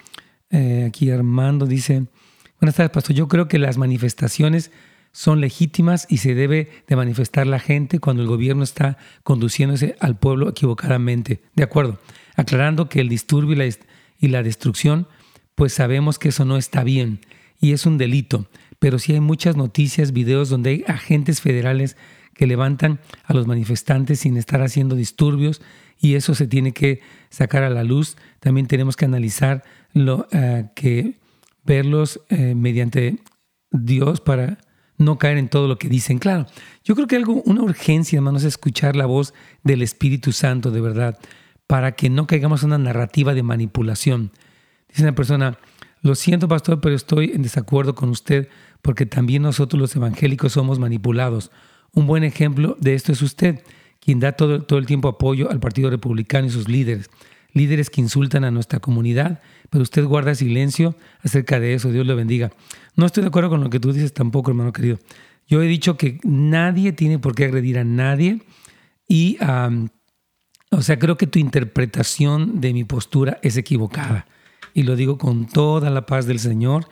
[0.51, 2.07] eh, aquí Armando, dice,
[2.61, 3.15] buenas tardes, pastor.
[3.15, 4.71] Yo creo que las manifestaciones
[5.13, 10.19] son legítimas y se debe de manifestar la gente cuando el gobierno está conduciéndose al
[10.19, 11.43] pueblo equivocadamente.
[11.55, 11.99] De acuerdo.
[12.37, 13.75] Aclarando que el disturbio y la,
[14.19, 15.09] y la destrucción,
[15.55, 17.21] pues sabemos que eso no está bien
[17.61, 18.49] y es un delito.
[18.81, 21.97] Pero sí hay muchas noticias, videos donde hay agentes federales
[22.35, 25.63] que levantan a los manifestantes sin estar haciendo disturbios
[26.01, 28.17] y eso se tiene que sacar a la luz.
[28.41, 29.63] También tenemos que analizar
[29.93, 31.19] lo eh, que
[31.65, 33.19] verlos eh, mediante
[33.71, 34.59] Dios para
[34.97, 36.19] no caer en todo lo que dicen.
[36.19, 36.47] Claro,
[36.85, 40.81] yo creo que algo, una urgencia, hermanos, es escuchar la voz del Espíritu Santo de
[40.81, 41.19] verdad,
[41.67, 44.33] para que no caigamos en una narrativa de manipulación.
[44.89, 45.59] Dice una persona,
[46.03, 48.49] lo siento, pastor, pero estoy en desacuerdo con usted
[48.83, 51.51] porque también nosotros los evangélicos somos manipulados.
[51.93, 53.63] Un buen ejemplo de esto es usted,
[54.01, 57.11] quien da todo, todo el tiempo apoyo al Partido Republicano y sus líderes,
[57.53, 59.41] líderes que insultan a nuestra comunidad,
[59.71, 62.51] pero usted guarda silencio acerca de eso, Dios lo bendiga.
[62.97, 64.99] No estoy de acuerdo con lo que tú dices tampoco, hermano querido.
[65.47, 68.41] Yo he dicho que nadie tiene por qué agredir a nadie
[69.09, 69.37] y,
[70.71, 74.27] o sea, creo que tu interpretación de mi postura es equivocada.
[74.75, 76.87] Y lo digo con toda la paz del Señor.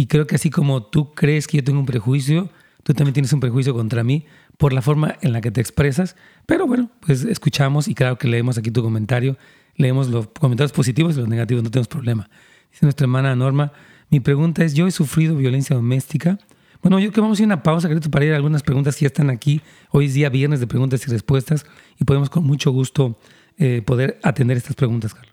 [0.00, 2.48] Y creo que así como tú crees que yo tengo un prejuicio,
[2.84, 4.24] tú también tienes un prejuicio contra mí
[4.56, 6.16] por la forma en la que te expresas.
[6.46, 9.36] Pero bueno, pues escuchamos y claro que leemos aquí tu comentario,
[9.76, 12.30] leemos los comentarios positivos y los negativos, no tenemos problema.
[12.70, 13.72] Dice nuestra hermana Norma,
[14.08, 16.38] mi pregunta es, yo he sufrido violencia doméstica.
[16.80, 18.62] Bueno, yo creo que vamos a ir a una pausa, querido, para ir a algunas
[18.62, 19.60] preguntas que ya están aquí.
[19.90, 21.66] Hoy es día viernes de preguntas y respuestas
[21.98, 23.18] y podemos con mucho gusto
[23.58, 25.29] eh, poder atender estas preguntas, Carlos.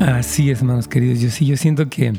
[0.00, 1.20] Así es, hermanos queridos.
[1.20, 2.14] Yo sí, yo siento que,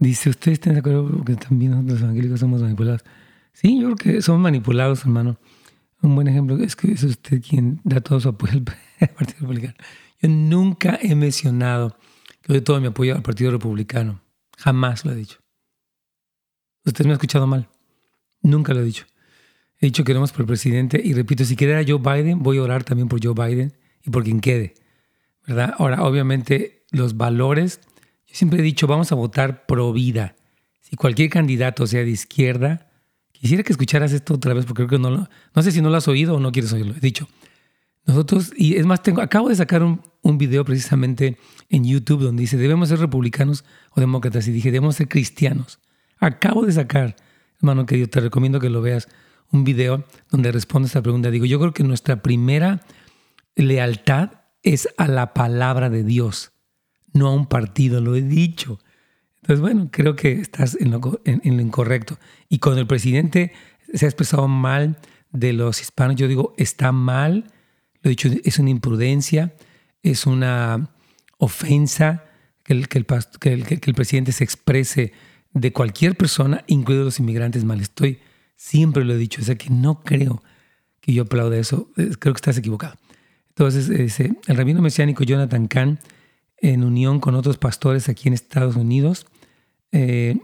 [0.00, 3.04] dice, ¿ustedes están de acuerdo que también los evangélicos somos manipulados?
[3.52, 5.38] Sí, yo creo que somos manipulados, hermano.
[6.02, 8.54] Un buen ejemplo es que es usted quien da todo su apoyo
[9.00, 9.74] al Partido Republicano.
[10.20, 11.96] Yo nunca he mencionado
[12.42, 14.20] que doy todo mi apoyo al Partido Republicano.
[14.58, 15.38] Jamás lo he dicho.
[16.84, 17.68] Usted me ha escuchado mal.
[18.42, 19.06] Nunca lo he dicho.
[19.78, 22.62] He dicho que oramos por el presidente y repito, si quedara Joe Biden, voy a
[22.62, 24.74] orar también por Joe Biden y por quien quede.
[25.46, 25.74] ¿verdad?
[25.78, 27.80] Ahora, obviamente, los valores,
[28.26, 30.36] yo siempre he dicho, vamos a votar pro vida.
[30.80, 32.88] Si cualquier candidato sea de izquierda,
[33.32, 35.90] quisiera que escucharas esto otra vez, porque creo que no lo, no sé si no
[35.90, 36.94] lo has oído o no quieres oírlo.
[36.96, 37.28] He dicho,
[38.04, 42.42] nosotros, y es más, tengo, acabo de sacar un, un video precisamente en YouTube donde
[42.42, 45.80] dice, debemos ser republicanos o demócratas, y dije, debemos ser cristianos.
[46.18, 47.16] Acabo de sacar,
[47.58, 49.08] hermano querido, te recomiendo que lo veas,
[49.52, 51.30] un video donde responde a esta pregunta.
[51.30, 52.80] Digo, yo creo que nuestra primera
[53.54, 54.30] lealtad
[54.62, 56.52] es a la palabra de Dios
[57.16, 58.78] no a un partido, lo he dicho.
[59.36, 62.18] Entonces, bueno, creo que estás en lo, en, lo incorrecto.
[62.48, 63.52] Y cuando el presidente
[63.94, 64.98] se ha expresado mal
[65.30, 67.52] de los hispanos, yo digo, está mal,
[68.02, 69.54] lo he dicho, es una imprudencia,
[70.02, 70.90] es una
[71.38, 72.24] ofensa
[72.64, 75.12] que el, que el, presidente se exprese
[75.52, 77.80] de cualquier persona, incluidos los inmigrantes, mal.
[77.80, 78.18] Estoy,
[78.56, 80.42] siempre lo he dicho, o sea que no creo
[81.00, 82.96] que yo aplaude eso, creo que estás equivocado.
[83.50, 86.00] Entonces, el rabino mesiánico Jonathan Kahn
[86.58, 89.26] en unión con otros pastores aquí en Estados Unidos,
[89.92, 90.38] eh,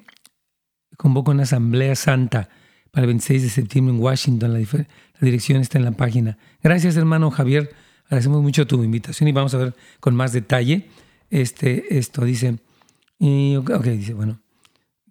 [0.96, 2.48] convoca una asamblea santa
[2.90, 4.52] para el 26 de septiembre en Washington.
[4.52, 4.86] La, la,
[5.20, 6.38] dirección está en la página.
[6.62, 7.74] Gracias, hermano Javier.
[8.04, 10.88] Agradecemos mucho tu invitación y vamos a ver con más detalle
[11.30, 12.24] este, esto.
[12.24, 12.58] Dice,
[13.18, 14.40] y, ok, dice, bueno,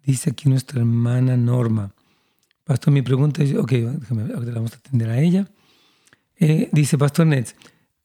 [0.04, 1.94] dice aquí nuestra hermana Norma.
[2.64, 5.48] Pastor, mi pregunta es, ok, déjame, vamos a atender a ella.
[6.36, 7.56] Eh, dice, Pastor Nets,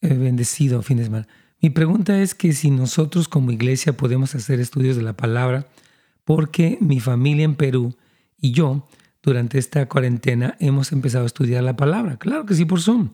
[0.02, 1.28] eh, bendecido fin de semana.
[1.60, 5.68] Mi pregunta es que si nosotros como iglesia podemos hacer estudios de la palabra,
[6.24, 7.96] porque mi familia en Perú
[8.40, 8.88] y yo
[9.24, 12.18] durante esta cuarentena hemos empezado a estudiar la palabra.
[12.18, 13.10] Claro que sí por Zoom.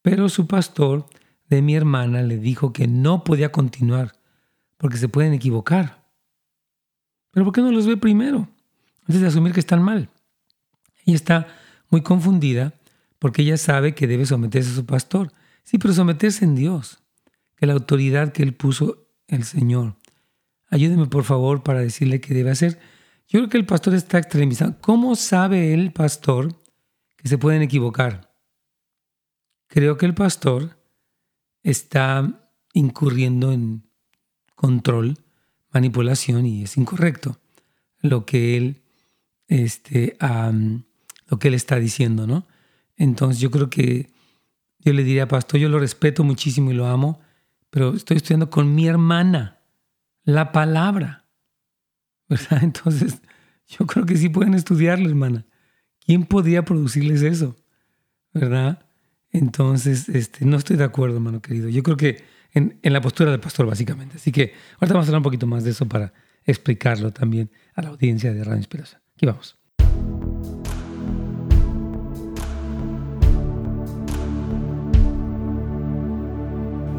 [0.00, 1.06] Pero su pastor
[1.48, 4.12] de mi hermana le dijo que no podía continuar
[4.76, 6.04] porque se pueden equivocar.
[7.32, 8.48] Pero ¿por qué no los ve primero?
[9.06, 10.08] Antes de asumir que están mal.
[11.04, 11.48] Ella está
[11.90, 12.74] muy confundida
[13.18, 15.32] porque ella sabe que debe someterse a su pastor.
[15.64, 17.01] Sí, pero someterse en Dios
[17.66, 19.96] la autoridad que él puso el Señor.
[20.68, 22.78] Ayúdeme por favor para decirle qué debe hacer.
[23.28, 24.76] Yo creo que el pastor está extremizado.
[24.80, 26.54] ¿Cómo sabe el pastor
[27.16, 28.32] que se pueden equivocar?
[29.68, 30.76] Creo que el pastor
[31.62, 33.84] está incurriendo en
[34.54, 35.18] control,
[35.70, 37.38] manipulación y es incorrecto
[38.00, 38.82] lo que él,
[39.48, 40.16] este,
[41.28, 42.46] lo que está diciendo, ¿no?
[42.96, 44.10] Entonces yo creo que
[44.80, 47.20] yo le diría, pastor, yo lo respeto muchísimo y lo amo,
[47.72, 49.58] pero estoy estudiando con mi hermana.
[50.24, 51.26] la palabra.
[52.28, 52.58] ¿Verdad?
[52.62, 53.22] Entonces,
[53.66, 55.46] yo creo que sí pueden estudiarlo, hermana.
[56.04, 57.56] ¿Quién podría producirles eso?
[58.34, 58.84] ¿Verdad?
[59.30, 61.70] Entonces, este, no estoy de acuerdo, hermano querido.
[61.70, 64.16] Yo creo que en, en, la postura del pastor, básicamente.
[64.16, 66.12] Así que ahorita vamos a hablar un poquito más de eso para
[66.44, 69.00] explicarlo también a la audiencia de Radio Inspiración.
[69.16, 69.58] Aquí vamos.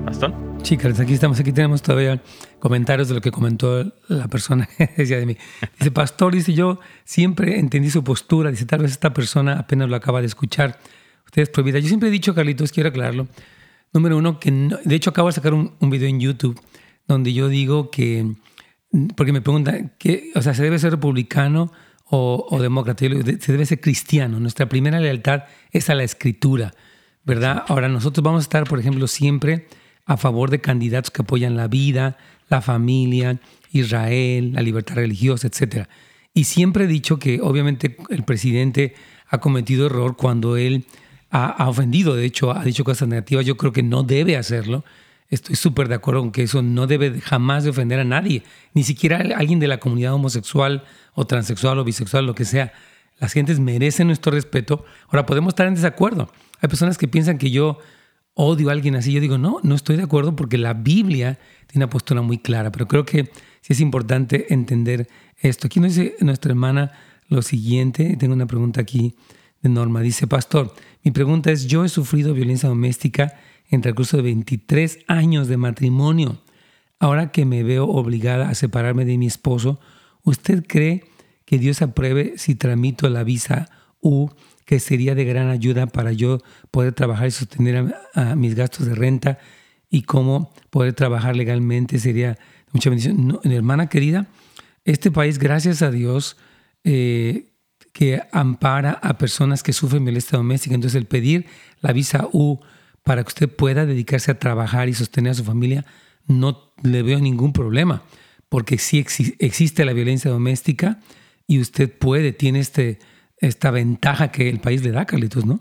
[0.05, 0.52] Pastor.
[0.63, 2.23] Sí, aquí estamos, aquí tenemos todavía
[2.59, 5.35] comentarios de lo que comentó la persona decía de mí.
[5.77, 9.97] Dice, pastor, dice, yo siempre entendí su postura, dice, tal vez esta persona apenas lo
[9.97, 10.79] acaba de escuchar.
[11.25, 11.79] Usted es prohibida.
[11.79, 13.27] Yo siempre he dicho, Carlitos, quiero aclararlo,
[13.91, 16.57] número uno, que de hecho acabo de sacar un, un, video en YouTube
[17.09, 18.33] donde yo digo que,
[19.17, 21.73] porque me preguntan, que, o sea, ¿se debe ser republicano
[22.05, 23.05] o, o demócrata?
[23.05, 24.39] Yo digo, se debe ser cristiano.
[24.39, 26.73] Nuestra primera lealtad es a la escritura,
[27.25, 27.65] ¿verdad?
[27.67, 29.67] Ahora, nosotros vamos a estar, por ejemplo, siempre
[30.05, 32.17] a favor de candidatos que apoyan la vida,
[32.49, 33.39] la familia,
[33.71, 35.87] Israel, la libertad religiosa, etc.
[36.33, 38.95] Y siempre he dicho que obviamente el presidente
[39.27, 40.85] ha cometido error cuando él
[41.31, 43.43] ha, ofendido, de hecho, ha dicho cosas negativas.
[43.43, 44.85] Yo creo que no debe hacerlo.
[45.31, 48.43] Estoy súper de acuerdo con que eso no debe jamás de ofender a nadie,
[48.75, 50.83] ni siquiera a alguien de la comunidad homosexual
[51.15, 52.71] o transexual o bisexual, lo que sea.
[53.19, 54.85] Las gentes merecen nuestro respeto.
[55.07, 56.31] Ahora, podemos estar en desacuerdo.
[56.61, 57.79] Hay personas que piensan que yo
[58.33, 59.11] odio a alguien así.
[59.11, 62.71] Yo digo, no, no estoy de acuerdo porque la Biblia tiene una postura muy clara,
[62.71, 65.67] pero creo que sí es importante entender esto.
[65.67, 66.91] Aquí nos dice nuestra hermana
[67.27, 69.15] lo siguiente, tengo una pregunta aquí
[69.61, 70.01] de Norma.
[70.01, 73.33] Dice, pastor, mi pregunta es, yo he sufrido violencia doméstica
[73.69, 76.41] entre el curso de 23 años de matrimonio.
[76.99, 79.79] Ahora que me veo obligada a separarme de mi esposo,
[80.23, 81.05] ¿usted cree
[81.45, 83.69] que Dios apruebe si tramito la visa
[83.99, 84.29] U
[84.65, 86.39] que sería de gran ayuda para yo
[86.71, 89.39] poder trabajar y sostener a, mis gastos de renta
[89.89, 92.37] y cómo poder trabajar legalmente sería
[92.71, 93.39] mucha bendición.
[93.43, 94.27] hermana querida,
[94.85, 96.37] este país, gracias a Dios,
[96.83, 97.53] eh,
[97.93, 100.75] que ampara a personas que sufren violencia doméstica.
[100.75, 101.45] Entonces, el pedir
[101.79, 102.59] la visa U
[103.03, 105.85] para que usted pueda dedicarse a trabajar y sostener a su familia,
[106.25, 108.03] no le veo ningún problema,
[108.49, 109.05] porque sí
[109.39, 110.99] existe la violencia doméstica
[111.47, 112.99] y usted puede, tiene este,
[113.47, 115.59] esta ventaja que el país le da, Carlitos, ¿no?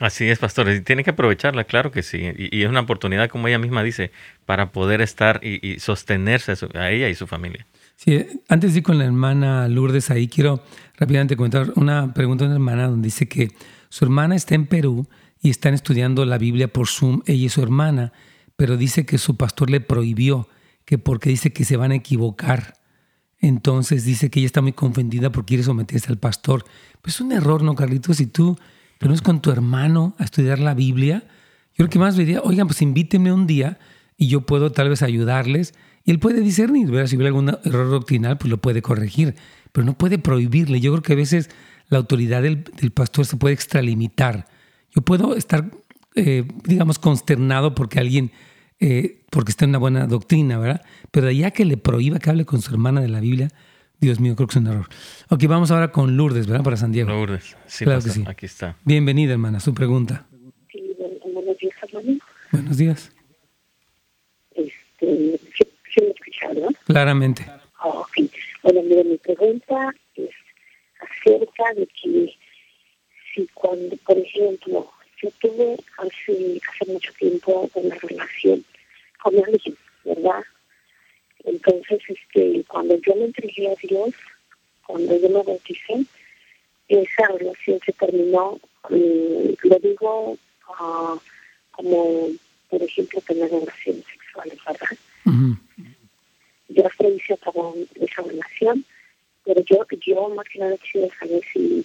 [0.00, 0.70] Así es, pastor.
[0.70, 2.22] Y tiene que aprovecharla, claro que sí.
[2.36, 4.12] Y, es una oportunidad, como ella misma dice,
[4.46, 7.66] para poder estar y, sostenerse a, ella y su familia.
[7.96, 10.62] Sí, antes de ir con la hermana Lourdes ahí, quiero
[10.96, 13.48] rápidamente comentar una pregunta de una hermana donde dice que
[13.88, 15.08] su hermana está en Perú
[15.42, 18.12] y están estudiando la Biblia por Zoom, ella y su hermana,
[18.56, 20.48] pero dice que su pastor le prohibió,
[20.84, 22.74] que porque dice que se van a equivocar.
[23.40, 26.64] Entonces dice que ella está muy confundida porque quiere someterse al pastor.
[27.02, 28.16] Pues es un error, ¿no, Carlitos?
[28.16, 28.58] Si tú
[28.98, 31.22] pero es con tu hermano a estudiar la Biblia,
[31.70, 33.78] yo creo que más diría, oigan, pues invítenme un día
[34.16, 35.74] y yo puedo tal vez ayudarles.
[36.04, 37.06] Y él puede discernir, ¿verdad?
[37.06, 39.36] si hubiera algún error doctrinal, pues lo puede corregir,
[39.72, 40.80] pero no puede prohibirle.
[40.80, 41.48] Yo creo que a veces
[41.88, 44.48] la autoridad del, pastor se puede extralimitar.
[44.90, 45.70] Yo puedo estar,
[46.16, 48.32] eh, digamos, consternado porque alguien,
[48.80, 50.82] eh, porque está en una buena doctrina, ¿verdad?
[51.10, 53.48] Pero ya que le prohíba que hable con su hermana de la Biblia,
[54.00, 54.86] Dios mío, creo que es un error.
[55.28, 56.64] Ok, vamos ahora con Lourdes, ¿verdad?
[56.64, 57.10] Para San Diego.
[57.10, 58.24] Lourdes, sí, claro que sí.
[58.26, 58.76] Aquí está.
[58.84, 60.26] Bienvenida, hermana, su pregunta.
[60.70, 60.94] Sí,
[61.32, 62.18] buenos días, hermano.
[62.52, 63.12] Buenos días.
[64.54, 65.64] Este, ¿sí,
[65.94, 66.76] sí me escucharon?
[66.84, 67.44] Claramente.
[67.82, 68.30] Oh, ok.
[68.62, 70.30] Bueno, mira, mi pregunta es
[71.00, 72.34] acerca de que
[73.34, 74.90] si cuando, por ejemplo,
[75.22, 78.64] yo tuve hace, hace mucho tiempo una relación
[79.22, 80.42] con alguien, ¿verdad?
[81.44, 84.14] Entonces, este, cuando yo me entregué a Dios,
[84.86, 86.04] cuando yo me bauticé,
[86.88, 91.18] esa relación se terminó, eh, lo digo uh,
[91.72, 92.28] como,
[92.70, 94.98] por ejemplo, tener relaciones sexuales, ¿verdad?
[95.26, 95.58] Uh -huh.
[96.68, 97.34] Yo se
[98.04, 98.84] esa relación,
[99.44, 101.84] pero yo, yo más que nada quisiera saber si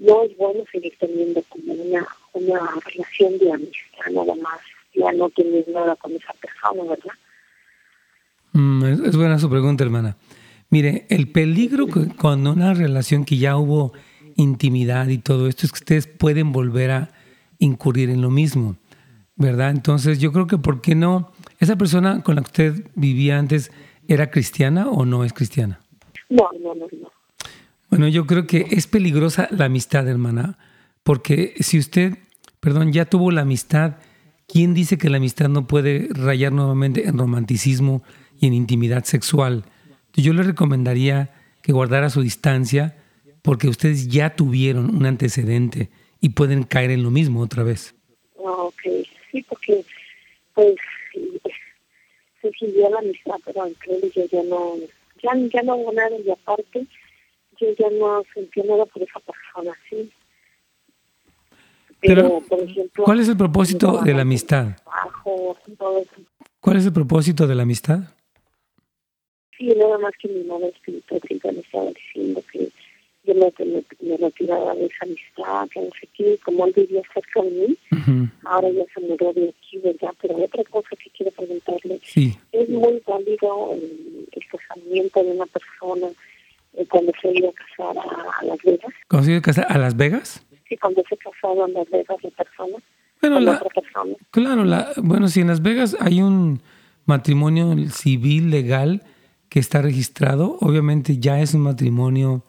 [0.00, 4.60] no es bueno seguir teniendo como una, una relación de amistad, nada más,
[4.94, 7.12] ya no tener nada con esa persona, ¿verdad?
[8.52, 10.16] Mm, es buena su pregunta, hermana.
[10.70, 13.92] Mire, el peligro con una relación que ya hubo
[14.36, 17.10] intimidad y todo esto es que ustedes pueden volver a
[17.58, 18.76] incurrir en lo mismo,
[19.36, 19.70] ¿verdad?
[19.70, 21.32] Entonces yo creo que, ¿por qué no?
[21.60, 23.70] ¿Esa persona con la que usted vivía antes
[24.08, 25.80] era cristiana o no es cristiana?
[26.28, 27.10] No, no, no, no.
[27.94, 30.58] Bueno, yo creo que es peligrosa la amistad, hermana,
[31.04, 32.18] porque si usted,
[32.58, 33.98] perdón, ya tuvo la amistad,
[34.48, 38.02] ¿quién dice que la amistad no puede rayar nuevamente en romanticismo?
[38.40, 39.64] y en intimidad sexual.
[40.12, 41.32] Yo le recomendaría
[41.62, 42.96] que guardara su distancia
[43.42, 45.88] porque ustedes ya tuvieron un antecedente
[46.20, 47.94] y pueden caer en lo mismo otra vez.
[48.44, 48.82] Ah, ok,
[49.30, 49.84] sí, porque
[50.52, 50.74] pues
[52.42, 54.74] se siguió la amistad, pero increíble, yo ya no,
[55.22, 56.88] ya, ya no hubo nada y aparte
[57.60, 60.10] yo ya no sentía nada por esa persona, sí.
[62.00, 64.76] Pero, por ejemplo, ¿cuál es el propósito de la amistad?
[66.60, 68.00] ¿Cuál es el propósito de la amistad?
[69.56, 72.68] Sí, nada más que mi madre espiritual siempre me estaba diciendo que
[73.24, 73.52] yo me,
[74.02, 77.76] me, retiraba de esa amistad, que no sé qué, como él vivía cerca de mí,
[78.44, 80.14] ahora ya se mudó de aquí, ¿verdad?
[80.20, 82.36] Pero otra cosa que quiero preguntarle, sí.
[82.52, 86.08] es muy válido el, el casamiento de una persona
[86.76, 88.92] eh, cuando se iba a casar a, Las Vegas.
[89.08, 90.46] ¿Cuando se iba a casar a Las Vegas?
[90.68, 92.76] Sí, cuando se casaron Las Vegas la persona.
[93.20, 94.16] Bueno, la, persona.
[94.30, 96.60] claro, la, bueno, si en Las Vegas hay un
[97.06, 99.02] matrimonio civil legal
[99.48, 102.44] que está registrado, obviamente ya es un matrimonio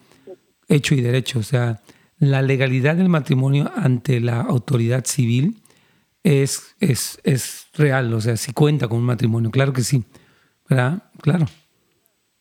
[0.67, 1.39] hecho y derecho.
[1.39, 1.81] O sea,
[2.19, 5.61] la legalidad del matrimonio ante la autoridad civil
[6.23, 10.03] es, es, es real, o sea, si cuenta con un matrimonio, claro que sí,
[10.67, 11.03] ¿verdad?
[11.21, 11.45] Claro.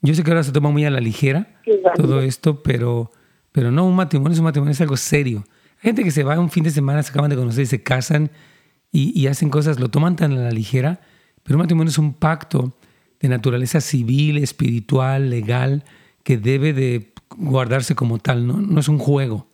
[0.05, 1.49] Yo sé que ahora se toma muy a la ligera
[1.97, 3.11] todo esto, pero,
[3.53, 5.45] pero no, un matrimonio es un matrimonio, es algo serio.
[5.79, 7.83] Hay gente que se va un fin de semana, se acaban de conocer y se
[7.83, 8.31] casan
[8.93, 11.01] y, y hacen cosas, lo toman tan a la ligera,
[11.43, 12.77] pero un matrimonio es un pacto
[13.19, 15.85] de naturaleza civil, espiritual, legal,
[16.23, 18.61] que debe de guardarse como tal, ¿no?
[18.61, 19.47] No es un juego,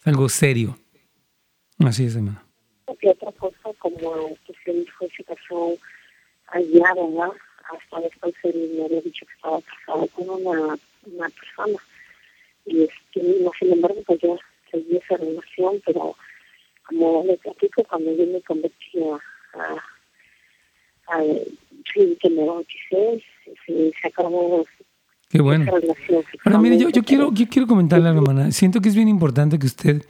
[0.00, 0.76] es algo serio.
[1.78, 2.42] Así es, hermano.
[3.00, 5.72] Y otra cosa, como que se dijo, se casó
[6.48, 7.32] allá, ¿verdad?
[7.76, 11.78] Hasta después él me había dicho que estaba casado con una, una persona.
[12.66, 14.38] Y este, no, sin embargo, pues yo
[14.70, 16.16] seguí esa relación, pero
[16.88, 21.22] como le platico, cuando yo me convertí a, a, a
[21.92, 23.22] sí, que me bauticé,
[23.66, 24.64] se, se acabó
[25.34, 25.68] Qué bueno.
[26.44, 29.66] Ahora, mire, yo, yo, quiero, yo quiero comentarle, hermana, siento que es bien importante que
[29.66, 30.04] usted,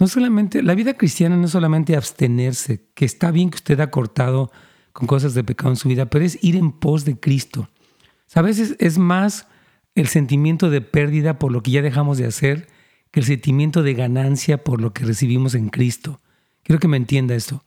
[0.00, 3.90] no solamente, la vida cristiana no es solamente abstenerse, que está bien que usted ha
[3.92, 4.50] cortado
[4.98, 7.68] con cosas de pecado en su vida, pero es ir en pos de Cristo.
[8.34, 9.46] a veces es más
[9.94, 12.66] el sentimiento de pérdida por lo que ya dejamos de hacer
[13.12, 16.20] que el sentimiento de ganancia por lo que recibimos en Cristo.
[16.64, 17.62] Quiero que me entienda esto.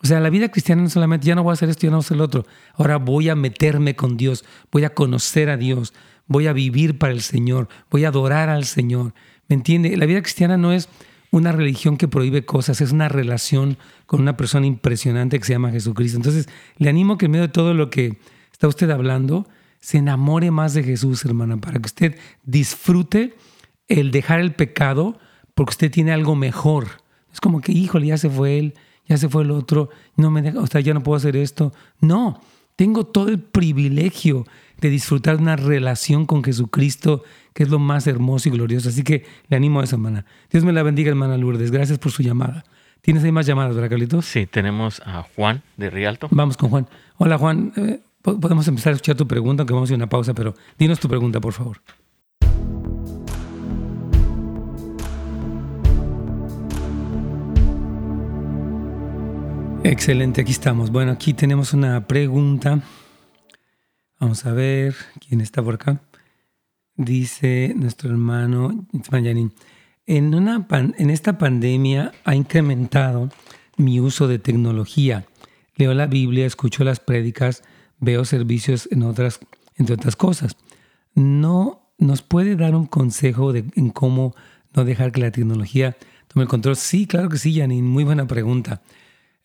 [0.00, 1.96] O sea, la vida cristiana no solamente, ya no voy a hacer esto, ya no
[1.96, 2.46] voy a hacer lo otro.
[2.74, 5.92] Ahora voy a meterme con Dios, voy a conocer a Dios,
[6.28, 9.12] voy a vivir para el Señor, voy a adorar al Señor.
[9.48, 9.96] ¿Me entiende?
[9.96, 10.88] La vida cristiana no es
[11.30, 15.70] una religión que prohíbe cosas, es una relación con una persona impresionante que se llama
[15.70, 16.16] Jesucristo.
[16.16, 18.18] Entonces, le animo que en medio de todo lo que
[18.52, 19.48] está usted hablando,
[19.80, 23.34] se enamore más de Jesús, hermana, para que usted disfrute
[23.88, 25.18] el dejar el pecado
[25.54, 26.88] porque usted tiene algo mejor.
[27.32, 28.74] Es como que, híjole, ya se fue él,
[29.06, 31.72] ya se fue el otro, no me deja, o sea, ya no puedo hacer esto.
[32.00, 32.40] No,
[32.76, 34.46] tengo todo el privilegio
[34.80, 37.22] de disfrutar una relación con Jesucristo,
[37.52, 38.88] que es lo más hermoso y glorioso.
[38.88, 40.24] Así que le animo a esa hermana.
[40.50, 41.70] Dios me la bendiga, hermana Lourdes.
[41.70, 42.64] Gracias por su llamada.
[43.02, 44.26] ¿Tienes ahí más llamadas, verdad, Carlitos?
[44.26, 46.28] Sí, tenemos a Juan de Rialto.
[46.30, 46.86] Vamos con Juan.
[47.16, 47.72] Hola, Juan.
[47.76, 50.54] Eh, podemos empezar a escuchar tu pregunta, aunque vamos a ir a una pausa, pero
[50.78, 51.80] dinos tu pregunta, por favor.
[59.82, 60.90] Excelente, aquí estamos.
[60.90, 62.80] Bueno, aquí tenemos una pregunta.
[64.18, 64.94] Vamos a ver
[65.26, 66.00] quién está por acá.
[66.96, 68.86] Dice nuestro hermano
[70.06, 73.30] en, una en esta pandemia ha incrementado
[73.76, 75.26] mi uso de tecnología.
[75.76, 77.62] Leo la Biblia, escucho las prédicas,
[77.98, 79.40] veo servicios en otras,
[79.76, 80.56] entre otras cosas.
[81.14, 84.34] ¿No nos puede dar un consejo de, en cómo
[84.74, 85.96] no dejar que la tecnología
[86.28, 86.76] tome el control?
[86.76, 88.82] Sí, claro que sí, Janine, muy buena pregunta.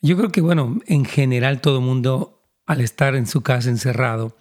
[0.02, 4.36] Yo creo que, bueno, en general todo el mundo, al estar en su casa encerrado,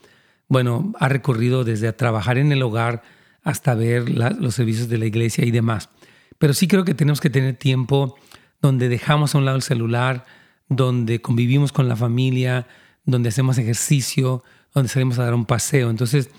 [0.48, 3.02] bueno, ha recurrido desde trabajar en el hogar
[3.42, 5.90] hasta ver los servicios de la iglesia y demás.
[6.38, 8.16] Pero sí creo que tenemos que tener tiempo
[8.60, 10.24] donde dejamos a un lado el celular,
[10.68, 12.66] donde convivimos con la familia,
[13.04, 14.42] donde hacemos ejercicio,
[14.72, 15.90] donde salimos a dar un paseo.
[15.90, 16.30] Entonces,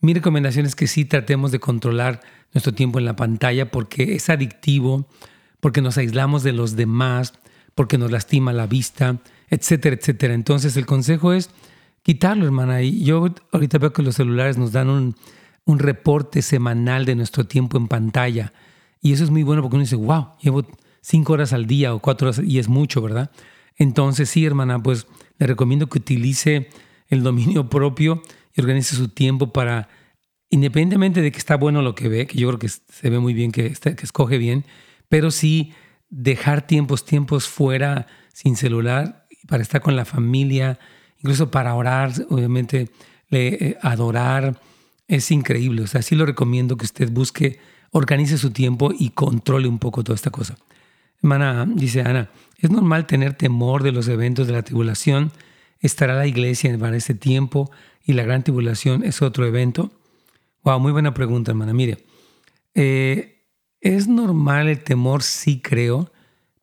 [0.00, 2.20] mi recomendación es que sí tratemos de controlar
[2.52, 5.08] nuestro tiempo en la pantalla porque es adictivo,
[5.60, 7.34] porque nos aislamos de los demás,
[7.74, 10.34] porque nos lastima la vista, etcétera, etcétera.
[10.34, 11.50] Entonces el consejo es
[12.02, 12.82] quitarlo, hermana.
[12.82, 15.16] Y yo ahorita veo que los celulares nos dan un,
[15.64, 18.52] un reporte semanal de nuestro tiempo en pantalla.
[19.00, 20.66] Y eso es muy bueno porque uno dice, wow, llevo
[21.00, 23.30] cinco horas al día o cuatro horas y es mucho, ¿verdad?
[23.76, 25.06] Entonces sí, hermana, pues
[25.38, 26.68] le recomiendo que utilice
[27.08, 28.22] el dominio propio
[28.54, 29.88] y organice su tiempo para,
[30.50, 33.34] independientemente de que está bueno lo que ve, que yo creo que se ve muy
[33.34, 34.64] bien, que, que escoge bien,
[35.08, 35.72] pero sí
[36.10, 40.78] dejar tiempos, tiempos fuera sin celular para estar con la familia,
[41.22, 42.90] incluso para orar, obviamente,
[43.30, 44.60] eh, adorar,
[45.08, 45.82] es increíble.
[45.82, 47.58] O sea, sí lo recomiendo que usted busque,
[47.90, 50.56] organice su tiempo y controle un poco toda esta cosa.
[51.22, 55.30] Hermana, dice Ana, es normal tener temor de los eventos de la tribulación,
[55.80, 57.70] estará la iglesia para ese tiempo
[58.04, 59.92] y la gran tribulación es otro evento?
[60.64, 61.72] Wow, muy buena pregunta, hermana.
[61.72, 62.04] Mire,
[62.74, 63.46] eh,
[63.80, 66.10] es normal el temor, sí creo,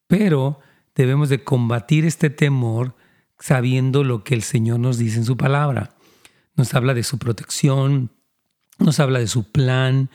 [0.08, 0.60] pero
[0.96, 2.96] debemos de combatir este temor
[3.40, 5.96] sabiendo lo que el Señor nos dice en su palabra.
[6.56, 8.12] Nos habla de su protección,
[8.78, 10.10] nos habla de su plan,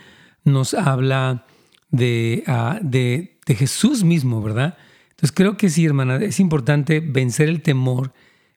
[0.44, 1.46] nos habla
[1.90, 4.76] de, ah, de, de Jesús mismo, ¿verdad?
[5.10, 8.12] Entonces creo que sí, hermana, es importante vencer el temor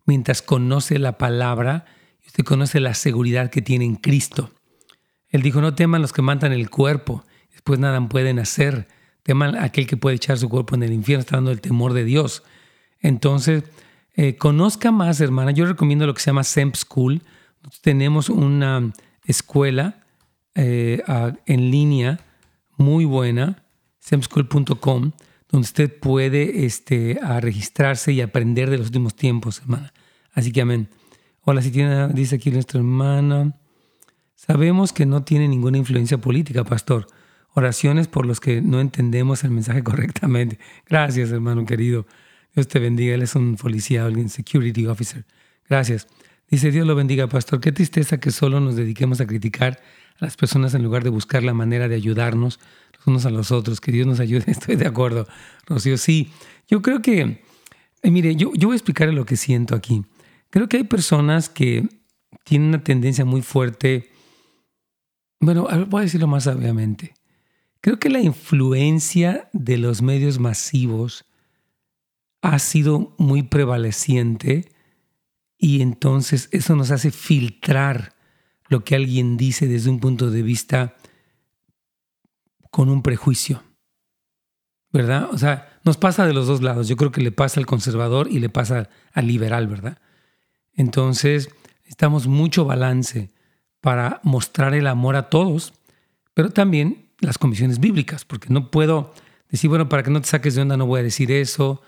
[0.06, 1.86] mientras conoce la palabra
[2.24, 4.52] y usted conoce la seguridad que tiene en Cristo.
[5.30, 8.88] Él dijo, no teman los que matan el cuerpo, después nada pueden hacer.
[9.24, 12.06] Teman aquel que puede echar su cuerpo en el infierno, está dando el temor de
[12.06, 12.44] Dios.
[13.02, 13.64] Entonces,
[14.18, 15.52] eh, conozca más, hermana.
[15.52, 17.22] Yo recomiendo lo que se llama SEMP School.
[17.82, 18.92] tenemos una
[19.24, 20.04] escuela
[20.56, 21.04] eh,
[21.46, 22.20] en línea
[22.78, 23.64] muy buena,
[24.00, 25.12] sempschool.com,
[25.50, 29.94] donde usted puede este, a registrarse y aprender de los últimos tiempos, hermana.
[30.34, 30.90] Así que amén.
[31.42, 33.56] Hola, si tiene, dice aquí nuestra hermana.
[34.34, 37.06] Sabemos que no tiene ninguna influencia política, pastor.
[37.54, 40.58] Oraciones por los que no entendemos el mensaje correctamente.
[40.88, 42.08] Gracias, hermano querido.
[42.58, 43.14] Dios te bendiga.
[43.14, 45.24] Él es un policía, alguien security officer.
[45.70, 46.08] Gracias.
[46.50, 47.60] Dice Dios lo bendiga, pastor.
[47.60, 49.80] Qué tristeza que solo nos dediquemos a criticar
[50.20, 52.60] a las personas en lugar de buscar la manera de ayudarnos
[52.98, 53.80] los unos a los otros.
[53.80, 54.46] Que Dios nos ayude.
[54.48, 55.28] Estoy de acuerdo,
[55.68, 55.98] Rocío.
[55.98, 56.32] Sí,
[56.68, 57.44] yo creo que,
[58.02, 60.04] eh, mire, yo, voy a explicarle lo que siento aquí.
[60.50, 61.88] Creo que hay personas que
[62.44, 64.10] tienen una tendencia muy fuerte,
[65.40, 67.14] bueno, voy a decirlo más sabiamente.
[67.82, 71.27] Creo que la influencia de los medios masivos
[72.48, 74.72] ha sido muy prevaleciente
[75.58, 78.14] y entonces eso nos hace filtrar
[78.70, 80.96] lo que alguien dice desde un punto de vista
[82.72, 83.64] con un prejuicio.
[84.94, 85.28] ¿Verdad?
[85.34, 86.88] O sea, nos pasa de los dos lados.
[86.88, 89.98] Yo creo que le pasa al conservador y le pasa al liberal, ¿verdad?
[90.74, 93.30] Entonces, necesitamos mucho balance
[93.82, 95.74] para mostrar el amor a todos,
[96.34, 99.14] pero también las comisiones bíblicas, porque no puedo
[99.50, 101.82] decir, bueno, para que no te saques de onda no voy a decir eso,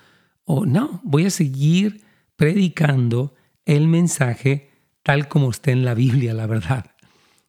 [0.51, 2.01] o no, voy a seguir
[2.35, 3.35] predicando
[3.65, 4.71] el mensaje
[5.03, 6.87] tal como está en la Biblia, la verdad.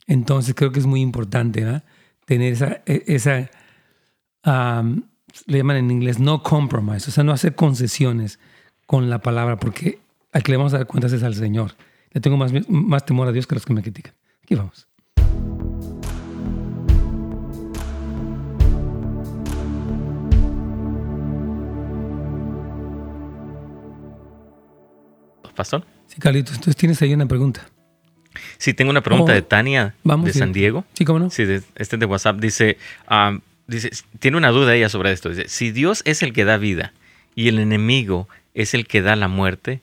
[0.06, 1.64] Entonces creo que es muy importante
[2.26, 3.48] tener esa, e, esa
[4.44, 8.38] le llaman en inglés no compromise, o sea, no hacer concesiones
[8.84, 10.00] con la palabra, porque
[10.32, 11.76] al que le vamos a dar cuentas es al Señor.
[12.10, 14.12] Le tengo más, más temor a Dios que a los que me critican.
[14.42, 14.89] Aquí vamos.
[25.54, 25.84] Pastor.
[26.06, 27.68] Sí, Carlitos, entonces tienes ahí una pregunta.
[28.58, 30.32] Sí, tengo una pregunta Oh, de Tania vamos, de.
[30.32, 30.84] San Diego.
[30.94, 31.30] Sí, cómo no.
[31.30, 32.78] Sí, de- este de WhatsApp dice,
[33.08, 35.28] ah, dice, tiene una duda ella sobre esto.
[35.30, 36.92] Dice, si Dios es el que da vida
[37.34, 39.80] y el enemigo es el que da la muerte,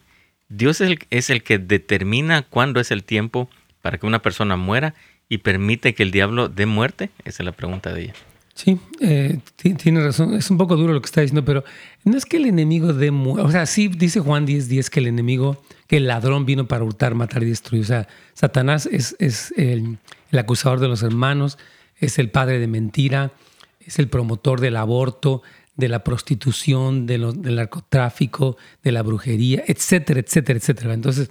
[0.50, 3.50] Dios es el, es el que determina cuándo es el tiempo
[3.82, 4.94] para que una persona muera
[5.30, 7.10] y permite que el diablo dé muerte.
[7.26, 8.14] Esa es la pregunta de ella.
[8.58, 10.34] Sí, eh, ti- tiene razón.
[10.34, 11.64] Es un poco duro lo que está diciendo, pero
[12.04, 15.06] no es que el enemigo dé O sea, sí dice Juan 10, 10 que el
[15.06, 17.84] enemigo, que el ladrón vino para hurtar, matar y destruir.
[17.84, 20.00] O sea, Satanás es, es el,
[20.32, 21.60] el acusador de los hermanos,
[22.00, 23.32] es el padre de mentira,
[23.80, 25.44] es el promotor del aborto,
[25.76, 30.94] de la prostitución, de del narcotráfico, de la brujería, etcétera, etcétera, etcétera.
[30.96, 31.30] Entonces,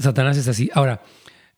[0.00, 0.68] Satanás es así.
[0.74, 1.00] Ahora,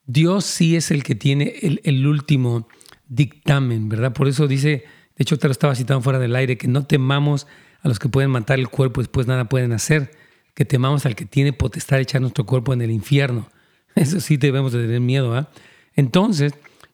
[0.06, 2.68] Dios sí es el que tiene el, el último
[3.08, 4.12] dictamen, ¿verdad?
[4.12, 4.84] Por eso dice,
[5.18, 7.48] de hecho te lo estaba citando fuera del aire, que no temamos
[7.82, 10.12] a los que pueden matar el cuerpo y después nada pueden hacer,
[10.54, 13.48] que temamos al que tiene potestad de echar nuestro cuerpo en el infierno.
[13.96, 15.50] Eso sí debemos de tener miedo, ¿ah?
[15.96, 16.52] Entonces,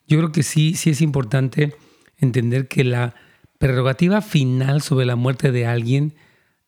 [0.09, 1.77] yo creo que sí, sí es importante
[2.17, 3.15] entender que la
[3.59, 6.15] prerrogativa final sobre la muerte de alguien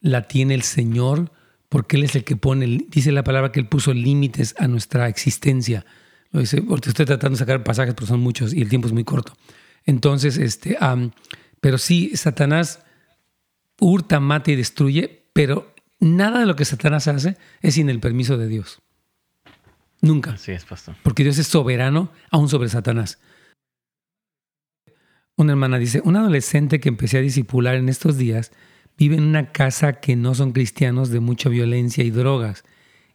[0.03, 1.33] la tiene el Señor,
[1.71, 5.09] porque Él es el que pone, dice la palabra que Él puso límites a nuestra
[5.09, 5.87] existencia.
[6.33, 8.93] Lo dice, porque estoy tratando de sacar pasajes, pero son muchos y el tiempo es
[8.93, 9.33] muy corto.
[9.87, 10.77] Entonces, este,
[11.67, 12.79] pero sí, Satanás
[13.81, 18.37] hurta, mata y destruye, pero nada de lo que Satanás hace es sin el permiso
[18.37, 18.81] de Dios.
[20.01, 20.35] Nunca.
[20.35, 20.95] Así es, pastor.
[21.03, 23.19] Porque Dios es soberano aún sobre Satanás.
[25.35, 28.53] Una hermana dice, un adolescente que empecé a disipular en estos días
[28.97, 32.63] vive en una casa que no son cristianos de mucha violencia y drogas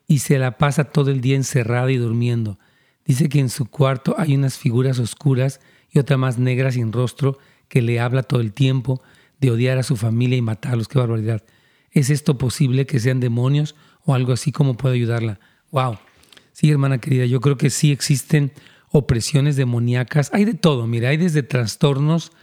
[0.07, 2.59] y se la pasa todo el día encerrado y durmiendo.
[3.05, 7.39] Dice que en su cuarto hay unas figuras oscuras y otra más negra sin rostro
[7.71, 9.01] que le habla todo el tiempo
[9.39, 10.89] de odiar a su familia y matarlos.
[10.89, 11.41] ¡Qué barbaridad!
[11.89, 15.39] ¿Es esto posible que sean demonios o algo así como puedo ayudarla?
[15.71, 15.97] ¡Wow!
[16.51, 18.51] Sí, hermana querida, yo creo que sí existen
[18.89, 20.31] opresiones demoníacas.
[20.33, 22.33] Hay de todo, mira, hay desde trastornos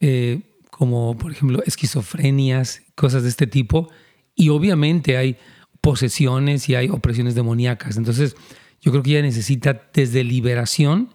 [0.00, 3.88] eh, como, por ejemplo, esquizofrenias, cosas de este tipo.
[4.34, 5.38] Y obviamente hay
[5.80, 7.96] posesiones y hay opresiones demoníacas.
[7.96, 8.36] Entonces,
[8.82, 11.14] yo creo que ella necesita desde liberación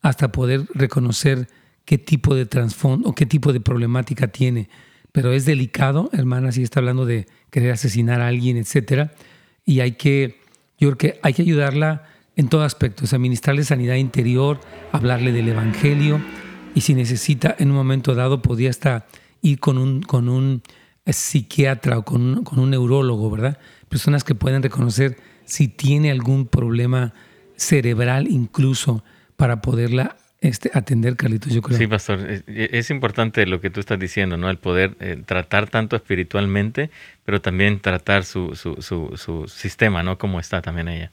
[0.00, 1.48] hasta poder reconocer
[1.90, 4.68] qué tipo de trasfondo o qué tipo de problemática tiene.
[5.10, 9.12] Pero es delicado, hermana, si está hablando de querer asesinar a alguien, etcétera,
[9.64, 10.38] y hay que,
[10.78, 12.04] yo creo que hay que ayudarla
[12.36, 14.60] en todo aspecto, administrarle sanidad interior,
[14.92, 16.20] hablarle del evangelio,
[16.76, 19.08] y si necesita en un momento dado podría hasta
[19.42, 20.62] ir con un, con un
[21.04, 23.58] psiquiatra o con un, con un neurólogo, ¿verdad?
[23.88, 27.14] Personas que pueden reconocer si tiene algún problema
[27.56, 29.02] cerebral incluso
[29.34, 31.76] para poderla este, atender, Carlitos, yo creo.
[31.76, 34.48] Sí, pastor, es, importante lo que tú estás diciendo, ¿no?
[34.48, 36.90] El poder eh, tratar tanto espiritualmente,
[37.24, 40.16] pero también tratar su, su, su, su, sistema, ¿no?
[40.16, 41.12] Como está también ella.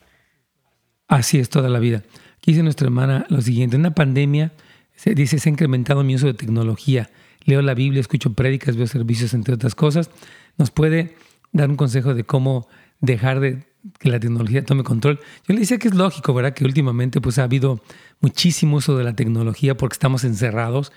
[1.09, 2.03] Así es toda la vida.
[2.37, 4.53] Aquí dice nuestra hermana lo siguiente, en una pandemia,
[4.95, 7.09] se dice, se ha incrementado mi uso de tecnología.
[7.43, 10.09] Leo la Biblia, escucho prédicas, veo servicios, entre otras cosas.
[10.57, 11.15] ¿Nos puede
[11.51, 12.67] dar un consejo de cómo
[13.01, 13.63] dejar de
[13.99, 15.19] que la tecnología tome control.
[15.47, 16.53] Yo le decía que es lógico, ¿verdad?
[16.53, 17.81] Que últimamente pues ha habido
[18.19, 20.91] muchísimo uso de la tecnología porque estamos encerrados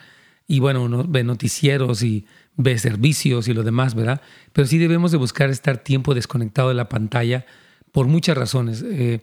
[0.46, 2.26] y bueno, uno ve noticieros y
[2.56, 4.20] ve servicios y lo demás, ¿verdad?
[4.52, 7.46] Pero sí debemos de buscar estar tiempo desconectado de la pantalla
[7.92, 8.82] por muchas razones.
[8.82, 9.20] Eh,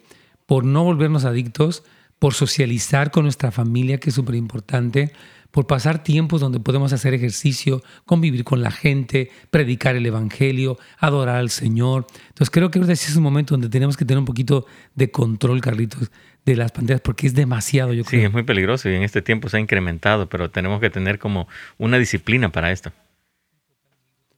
[0.48, 1.84] por no volvernos adictos,
[2.18, 5.12] por socializar con nuestra familia, que es súper importante,
[5.52, 11.38] por pasar tiempos donde podemos hacer ejercicio, convivir con la gente, predicar el Evangelio, adorar
[11.38, 12.08] al Señor.
[12.30, 15.62] Entonces creo que ahora es un momento donde tenemos que tener un poquito de control,
[15.62, 16.12] Carlitos,
[16.46, 18.22] de las pantallas, porque es demasiado, yo creo.
[18.22, 21.20] Sí, es muy peligroso y en este tiempo se ha incrementado, pero tenemos que tener
[21.20, 22.92] como una disciplina para esto.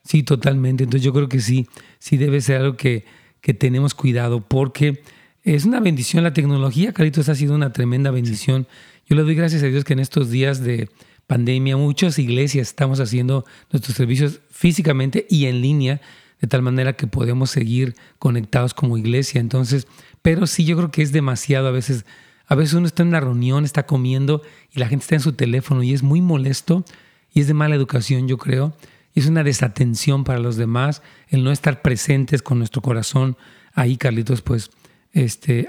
[0.03, 0.85] Sí, totalmente.
[0.85, 1.67] Entonces yo creo que sí,
[1.99, 3.05] sí debe ser algo que,
[3.41, 5.03] que tenemos cuidado, porque
[5.43, 8.67] es una bendición la tecnología, Carlitos, ha sido una tremenda bendición.
[9.09, 10.87] Yo le doy gracias a Dios que en estos días de
[11.25, 15.99] pandemia muchas iglesias estamos haciendo nuestros servicios físicamente y en línea,
[16.39, 19.41] de tal manera que podemos seguir conectados como iglesia.
[19.41, 19.87] Entonces,
[20.21, 22.05] pero sí yo creo que es demasiado a veces.
[22.45, 25.33] A veces uno está en una reunión, está comiendo y la gente está en su
[25.33, 26.85] teléfono y es muy molesto
[27.33, 28.75] y es de mala educación, yo creo.
[29.15, 33.37] Y es una desatención para los demás el no estar presentes con nuestro corazón
[33.73, 34.69] ahí, Carlitos, pues
[35.13, 35.67] este,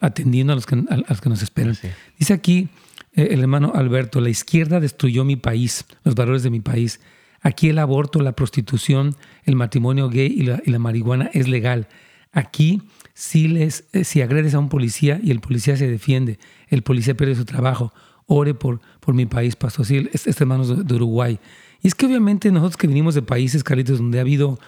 [0.00, 1.76] atendiendo a los que, los que nos esperan.
[2.18, 2.68] Dice aquí
[3.14, 7.00] eh, el hermano Alberto, la izquierda destruyó mi país, los valores de mi país.
[7.40, 11.88] Aquí el aborto, la prostitución, el matrimonio gay y la, marihuana es legal.
[12.32, 12.82] Aquí
[13.14, 16.38] si, les, eh, si agredes a un policía y el policía se defiende,
[16.68, 17.92] el policía pierde su trabajo.
[18.26, 19.86] Ore por, por mi país, pastor.
[19.86, 21.38] Sí, este, hermano de, de Uruguay.
[21.82, 24.58] Y es que obviamente nosotros que venimos de países, Carlitos, donde ha habido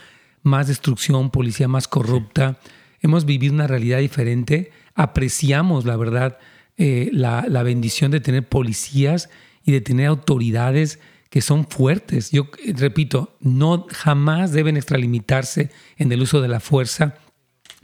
[0.43, 2.59] más destrucción, policía más corrupta,
[3.01, 4.70] hemos vivido una realidad diferente,
[5.01, 6.38] apreciamos, la verdad,
[6.76, 9.30] eh, la, bendición de tener policías
[9.64, 12.30] y de tener autoridades que son fuertes.
[12.30, 17.14] Yo eh, repito, no jamás deben extralimitarse en el uso de la fuerza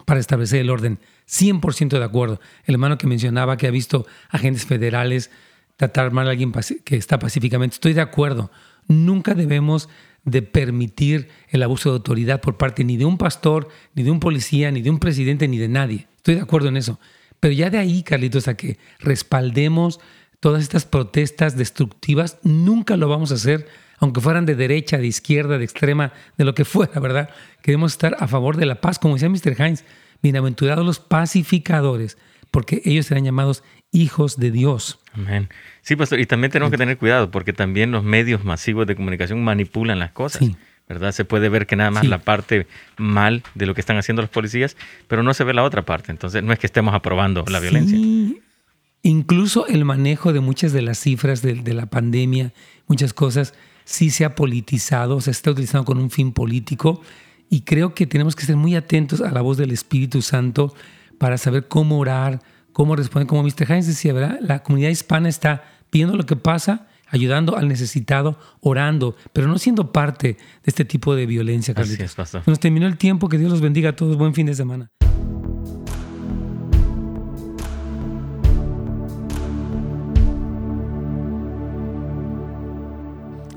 [0.04, 0.98] para establecer el orden.
[1.26, 2.38] 100% de acuerdo.
[2.64, 5.30] El hermano que mencionaba que ha visto agentes federales
[5.76, 6.52] tratar mal a alguien
[6.84, 8.50] que está pacíficamente, estoy de acuerdo.
[8.88, 9.88] Nunca debemos
[10.24, 14.20] de permitir el abuso de autoridad por parte ni de un pastor, ni de un
[14.20, 16.08] policía, ni de un presidente, ni de nadie.
[16.26, 16.98] Estoy de acuerdo en eso.
[17.38, 20.00] Pero ya de ahí, Carlitos, a que respaldemos
[20.40, 23.68] todas estas protestas destructivas, nunca lo vamos a hacer,
[24.00, 27.30] aunque fueran de derecha, de izquierda, de extrema, de lo que fuera, ¿verdad?
[27.62, 29.54] Queremos estar a favor de la paz, como decía Mr.
[29.56, 29.84] Hines,
[30.20, 32.18] bienaventurados los pacificadores,
[32.50, 33.62] porque ellos serán llamados
[33.92, 34.98] hijos de Dios.
[35.12, 35.48] Amén.
[35.82, 39.44] Sí, pastor, y también tenemos que tener cuidado porque también los medios masivos de comunicación
[39.44, 40.42] manipulan las cosas.
[40.88, 41.12] ¿Verdad?
[41.12, 44.30] Se puede ver que nada más la parte mal de lo que están haciendo los
[44.30, 44.76] policías,
[45.08, 46.12] pero no se ve la otra parte.
[46.12, 47.98] Entonces, no es que estemos aprobando la violencia.
[49.02, 52.52] Incluso el manejo de muchas de las cifras de, de, la pandemia,
[52.86, 57.00] muchas cosas, sí se ha politizado, se está utilizando con un fin político.
[57.50, 60.74] Y creo que tenemos que ser muy atentos a la voz del Espíritu Santo
[61.18, 63.26] para saber cómo orar, cómo responder.
[63.26, 63.70] Como Mr.
[63.70, 64.38] Hines decía, ¿verdad?
[64.40, 69.92] La comunidad hispana está viendo lo que pasa, ayudando al necesitado, orando, pero no siendo
[69.92, 71.74] parte de este tipo de violencia.
[71.76, 72.42] Así es, pastor.
[72.46, 74.16] Nos terminó el tiempo, que Dios los bendiga a todos.
[74.16, 74.90] Buen fin de semana.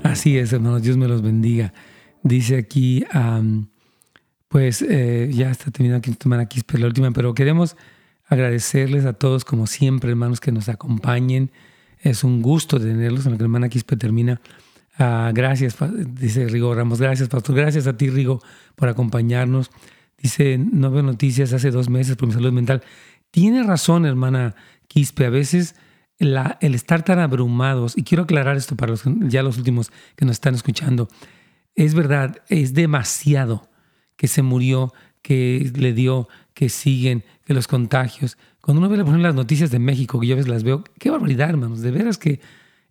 [0.02, 1.72] Así es, hermanos, Dios me los bendiga.
[2.22, 3.04] Dice aquí,
[4.48, 7.76] pues eh, ya está terminando aquí, aquí, la última, pero queremos
[8.26, 11.50] agradecerles a todos, como siempre, hermanos, que nos acompañen.
[12.00, 13.26] Es un gusto tenerlos.
[13.26, 14.40] En la hermana Quispe termina.
[14.98, 15.76] Ah, gracias,
[16.14, 17.00] dice Rigo Ramos.
[17.00, 17.56] Gracias, pastor.
[17.56, 18.42] Gracias a ti, Rigo,
[18.74, 19.70] por acompañarnos.
[20.18, 22.82] Dice, no veo noticias hace dos meses por mi salud mental.
[23.30, 24.54] Tiene razón, hermana
[24.88, 25.26] Quispe.
[25.26, 25.74] A veces
[26.18, 30.34] el estar tan abrumados, y quiero aclarar esto para los, ya los últimos que nos
[30.34, 31.08] están escuchando,
[31.74, 33.70] es verdad, es demasiado
[34.16, 34.92] que se murió
[35.22, 38.36] que le dio, que siguen, que los contagios.
[38.70, 41.50] Cuando uno ve las noticias de México, que yo a veces las veo, qué barbaridad,
[41.50, 42.38] hermanos, de veras que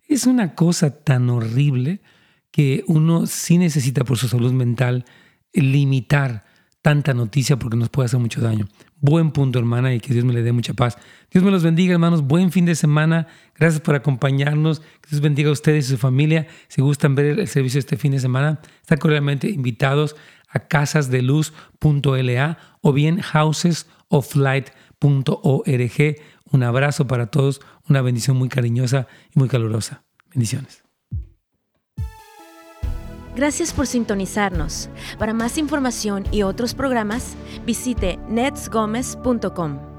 [0.08, 2.02] es una cosa tan horrible
[2.50, 5.06] que uno sí necesita por su salud mental
[5.54, 6.44] limitar
[6.82, 8.68] tanta noticia porque nos puede hacer mucho daño.
[9.00, 10.98] Buen punto, hermana, y que Dios me le dé mucha paz.
[11.30, 12.24] Dios me los bendiga, hermanos.
[12.24, 13.26] Buen fin de semana.
[13.58, 14.80] Gracias por acompañarnos.
[14.80, 16.46] Que Dios bendiga a ustedes y su familia.
[16.68, 20.14] Si gustan ver el servicio este fin de semana, están cordialmente invitados
[20.46, 23.22] a casasdeluz.la o bien
[25.00, 26.16] housesoflight.org.
[26.52, 30.04] Un abrazo para todos, una bendición muy cariñosa y muy calurosa.
[30.30, 30.82] Bendiciones.
[33.36, 34.90] Gracias por sintonizarnos.
[35.18, 39.89] Para más información y otros programas, visite netsgomez.com.